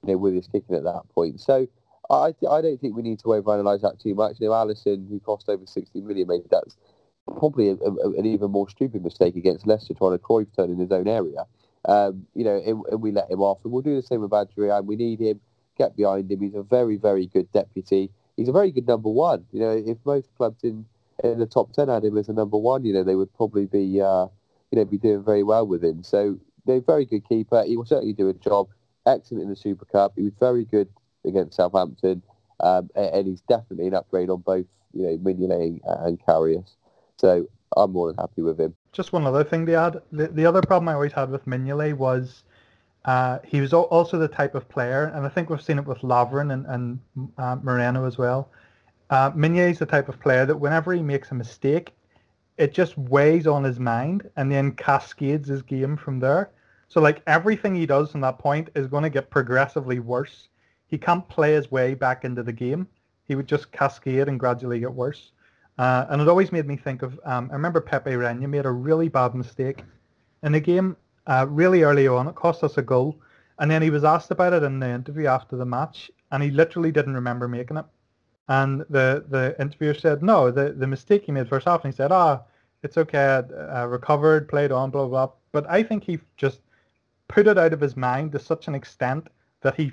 [0.07, 1.41] you know, with his kicking at that point.
[1.41, 1.67] So
[2.11, 4.37] I I don't think we need to overanalyze that too much.
[4.41, 6.77] You know, Alisson, who cost over 60 million, made that's
[7.37, 10.79] probably a, a, an even more stupid mistake against Leicester trying to Cruyff turn in
[10.79, 11.45] his own area.
[11.85, 14.33] Um, you know, and, and, we let him off, and we'll do the same with
[14.33, 14.87] Adrian.
[14.87, 15.41] We need him.
[15.77, 16.41] Get behind him.
[16.41, 18.11] He's a very, very good deputy.
[18.39, 19.45] He's a very good number one.
[19.53, 20.87] You know, if most clubs in
[21.25, 23.67] in the top ten had him as a number one, you know, they would probably
[23.67, 24.29] be, uh,
[24.71, 26.05] you know, be doing very well with him.
[26.05, 27.65] So they're very good keeper.
[27.65, 28.69] He will certainly do a job.
[29.07, 30.13] Excellent in the Super Cup.
[30.17, 30.89] He was very good
[31.27, 32.23] against Southampton,
[32.61, 36.77] um, and he's definitely an upgrade on both, you know, Mignolet and Karius.
[37.17, 38.75] So I'm more than happy with him.
[38.93, 40.03] Just one other thing to add.
[40.13, 42.45] The, the other problem I always had with Mignolet was
[43.05, 45.99] uh, he was also the type of player, and I think we've seen it with
[45.99, 46.99] Lovren and, and
[47.39, 48.51] uh, Moreno as well.
[49.11, 51.93] Uh, is the type of player that whenever he makes a mistake,
[52.59, 56.51] it just weighs on his mind and then cascades his game from there.
[56.89, 60.49] So like everything he does from that point is going to get progressively worse
[60.89, 62.89] he can't play his way back into the game.
[63.27, 65.33] He would just cascade and gradually get worse.
[65.77, 68.71] Uh, and it always made me think of, um, I remember Pepe Reina made a
[68.71, 69.85] really bad mistake
[70.43, 70.97] in the game
[71.29, 72.27] uh, really early on.
[72.27, 73.21] It cost us a goal.
[73.61, 76.51] And then he was asked about it in the interview after the match, and he
[76.51, 77.87] literally didn't remember making it.
[78.49, 81.97] And the, the interviewer said, no, the, the mistake he made first half, and he
[81.97, 82.43] said, ah,
[82.83, 85.35] it's okay, I, uh, recovered, played on, blah, blah, blah.
[85.53, 86.61] But I think he just
[87.27, 89.27] put it out of his mind to such an extent
[89.61, 89.93] that he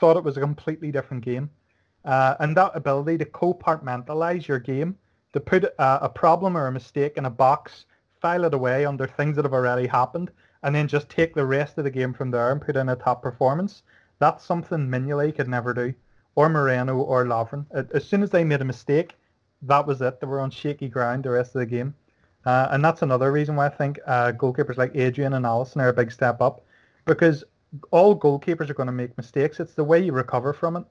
[0.00, 1.50] thought it was a completely different game.
[2.04, 4.96] Uh, and that ability to compartmentalize your game,
[5.32, 7.84] to put a, problem or a mistake in a box,
[8.22, 10.30] file it away under things that have already happened,
[10.62, 12.96] and then just take the rest of the game from there and put in a
[12.96, 13.82] top performance,
[14.18, 15.94] that's something Mignolet could never do,
[16.34, 17.66] or Moreno or Lovren.
[17.94, 19.14] As soon as they made a mistake,
[19.62, 20.20] that was it.
[20.20, 21.94] They were on shaky ground the rest of the game.
[22.44, 25.88] Uh, and that's another reason why I think uh, goalkeepers like Adrian and Alisson are
[25.88, 26.64] a big step up,
[27.04, 27.44] because
[27.90, 29.60] all goalkeepers are going to make mistakes.
[29.60, 30.84] It's the way you recover from it.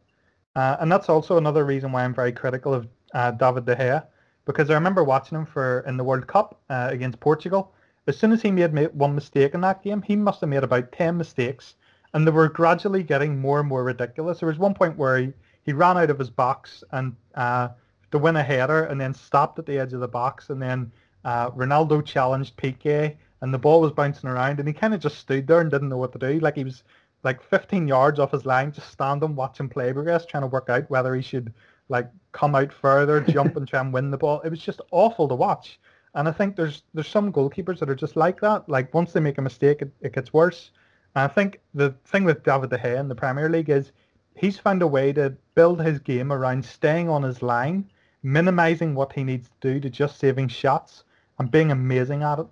[0.56, 4.06] Uh, and that's also another reason why I'm very critical of uh, David De Gea,
[4.46, 7.74] because I remember watching him for in the World Cup uh, against Portugal.
[8.08, 10.92] As soon as he made one mistake in that game, he must have made about
[10.92, 11.76] 10 mistakes,
[12.14, 14.40] and they were gradually getting more and more ridiculous.
[14.40, 15.34] There was one point where he,
[15.64, 17.70] he ran out of his box and uh,
[18.12, 20.92] to win a header and then stopped at the edge of the box, and then
[21.24, 25.20] uh, Ronaldo challenged Piqué and the ball was bouncing around, and he kind of just
[25.20, 26.40] stood there and didn't know what to do.
[26.40, 26.84] Like he was
[27.24, 30.90] like 15 yards off his line, just standing watching play progress, trying to work out
[30.90, 31.54] whether he should
[31.90, 34.42] like come out further, jump and try and win the ball.
[34.42, 35.80] It was just awful to watch.
[36.16, 38.68] And I think there's there's some goalkeepers that are just like that.
[38.68, 40.72] Like once they make a mistake, it, it gets worse.
[41.16, 43.92] And I think the thing with David De Gea in the Premier League is
[44.36, 47.90] he's found a way to build his game around staying on his line,
[48.24, 51.04] minimizing what he needs to do to just saving shots
[51.40, 52.48] and being amazing at it.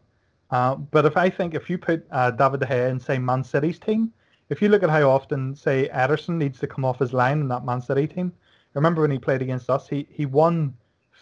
[0.51, 3.43] Uh, but if I think if you put uh, David De Gea in say Man
[3.43, 4.11] City's team,
[4.49, 7.47] if you look at how often say Ederson needs to come off his line in
[7.47, 8.33] that Man City team,
[8.73, 10.75] remember when he played against us, he he won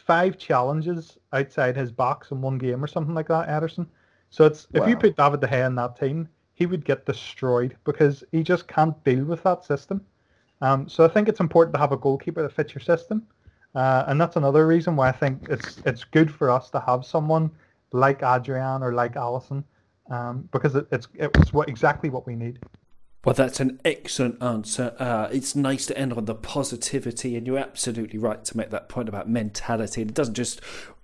[0.06, 3.88] five challenges outside his box in one game or something like that, Ederson.
[4.30, 4.84] So it's wow.
[4.84, 8.44] if you put David De Gea in that team, he would get destroyed because he
[8.44, 10.02] just can't deal with that system.
[10.62, 13.26] Um, so I think it's important to have a goalkeeper that fits your system,
[13.74, 17.06] uh, and that's another reason why I think it's it's good for us to have
[17.06, 17.50] someone
[17.92, 19.64] like Adrian or like Alisson
[20.10, 22.60] um, because it, it's it's what exactly what we need.
[23.24, 24.96] Well, that's an excellent answer.
[24.98, 28.90] Uh, it's nice to end on the positivity, and you're absolutely right to make that
[28.90, 30.02] point about mentality.
[30.02, 30.60] It doesn't just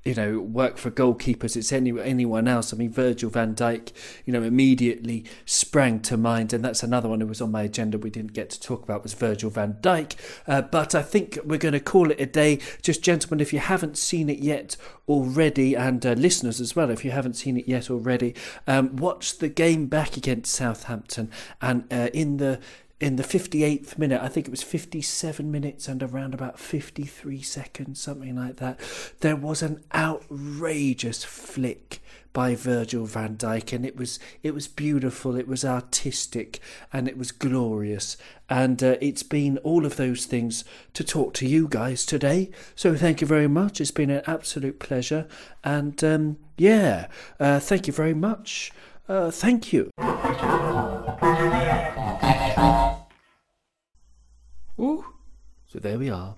[0.08, 1.58] you know, work for goalkeepers.
[1.58, 2.74] It's any anyone else.
[2.74, 3.92] I mean, Virgil van Dijk,
[4.26, 7.98] you know, immediately sprang to mind, and that's another one who was on my agenda.
[7.98, 10.16] We didn't get to talk about was Virgil van Dijk,
[10.48, 12.60] uh, but I think we're going to call it a day.
[12.82, 14.78] Just gentlemen, if you haven't seen it yet
[15.10, 18.34] already, and uh, listeners as well, if you haven't seen it yet already,
[18.66, 21.30] um, watch the game back against Southampton,
[21.62, 22.62] and uh, in the
[23.00, 28.02] in the 58th minute, I think it was 57 minutes and around about 53 seconds,
[28.02, 28.80] something like that,
[29.20, 32.02] there was an outrageous flick
[32.34, 36.60] by Virgil van Dijk and it was it was beautiful it was artistic
[36.94, 38.16] and it was glorious.
[38.48, 40.64] And uh, it's been all of those things
[40.94, 42.52] to talk to you guys today.
[42.76, 43.82] So thank you very much.
[43.82, 45.28] It's been an absolute pleasure.
[45.64, 47.08] And um, yeah
[47.40, 48.72] uh, thank you very much.
[49.10, 49.90] Uh, thank you
[54.80, 55.06] Ooh,
[55.66, 56.36] so there we are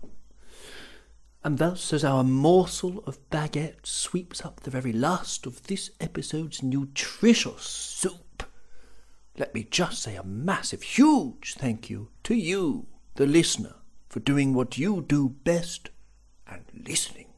[1.44, 6.62] and thus, as our morsel of baguette sweeps up the very last of this episode's
[6.62, 8.44] nutritious soup,
[9.38, 13.76] let me just say a massive, huge thank you to you, the listener,
[14.10, 15.92] for doing what you do best
[16.46, 17.29] and listening.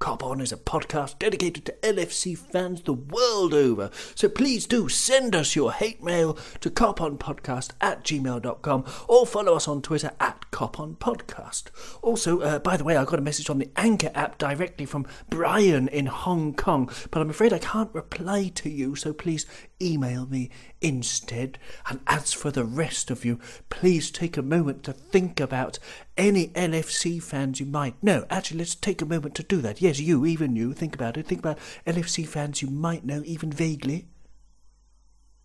[0.00, 3.90] Cop On is a podcast dedicated to LFC fans the world over.
[4.14, 9.68] So please do send us your hate mail to coponpodcast at gmail.com or follow us
[9.68, 11.64] on Twitter at coponpodcast.
[12.00, 15.06] Also, uh, by the way, I got a message on the Anchor app directly from
[15.28, 19.44] Brian in Hong Kong, but I'm afraid I can't reply to you, so please
[19.80, 20.50] email me
[20.80, 21.58] instead.
[21.88, 23.38] And as for the rest of you,
[23.68, 25.78] please take a moment to think about
[26.16, 28.26] any LFC fans you might know.
[28.30, 29.80] Actually, let's take a moment to do that.
[29.80, 31.26] Yes, you, even you, think about it.
[31.26, 34.08] Think about LFC fans you might know, even vaguely.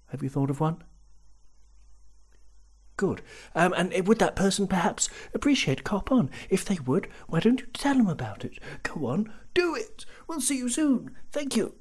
[0.07, 0.83] Have you thought of one?
[2.97, 3.21] Good.
[3.53, 6.29] Um, and would that person perhaps appreciate Cop On?
[6.49, 8.57] If they would, why don't you tell them about it?
[8.83, 10.05] Go on, do it.
[10.27, 11.11] We'll see you soon.
[11.31, 11.75] Thank you.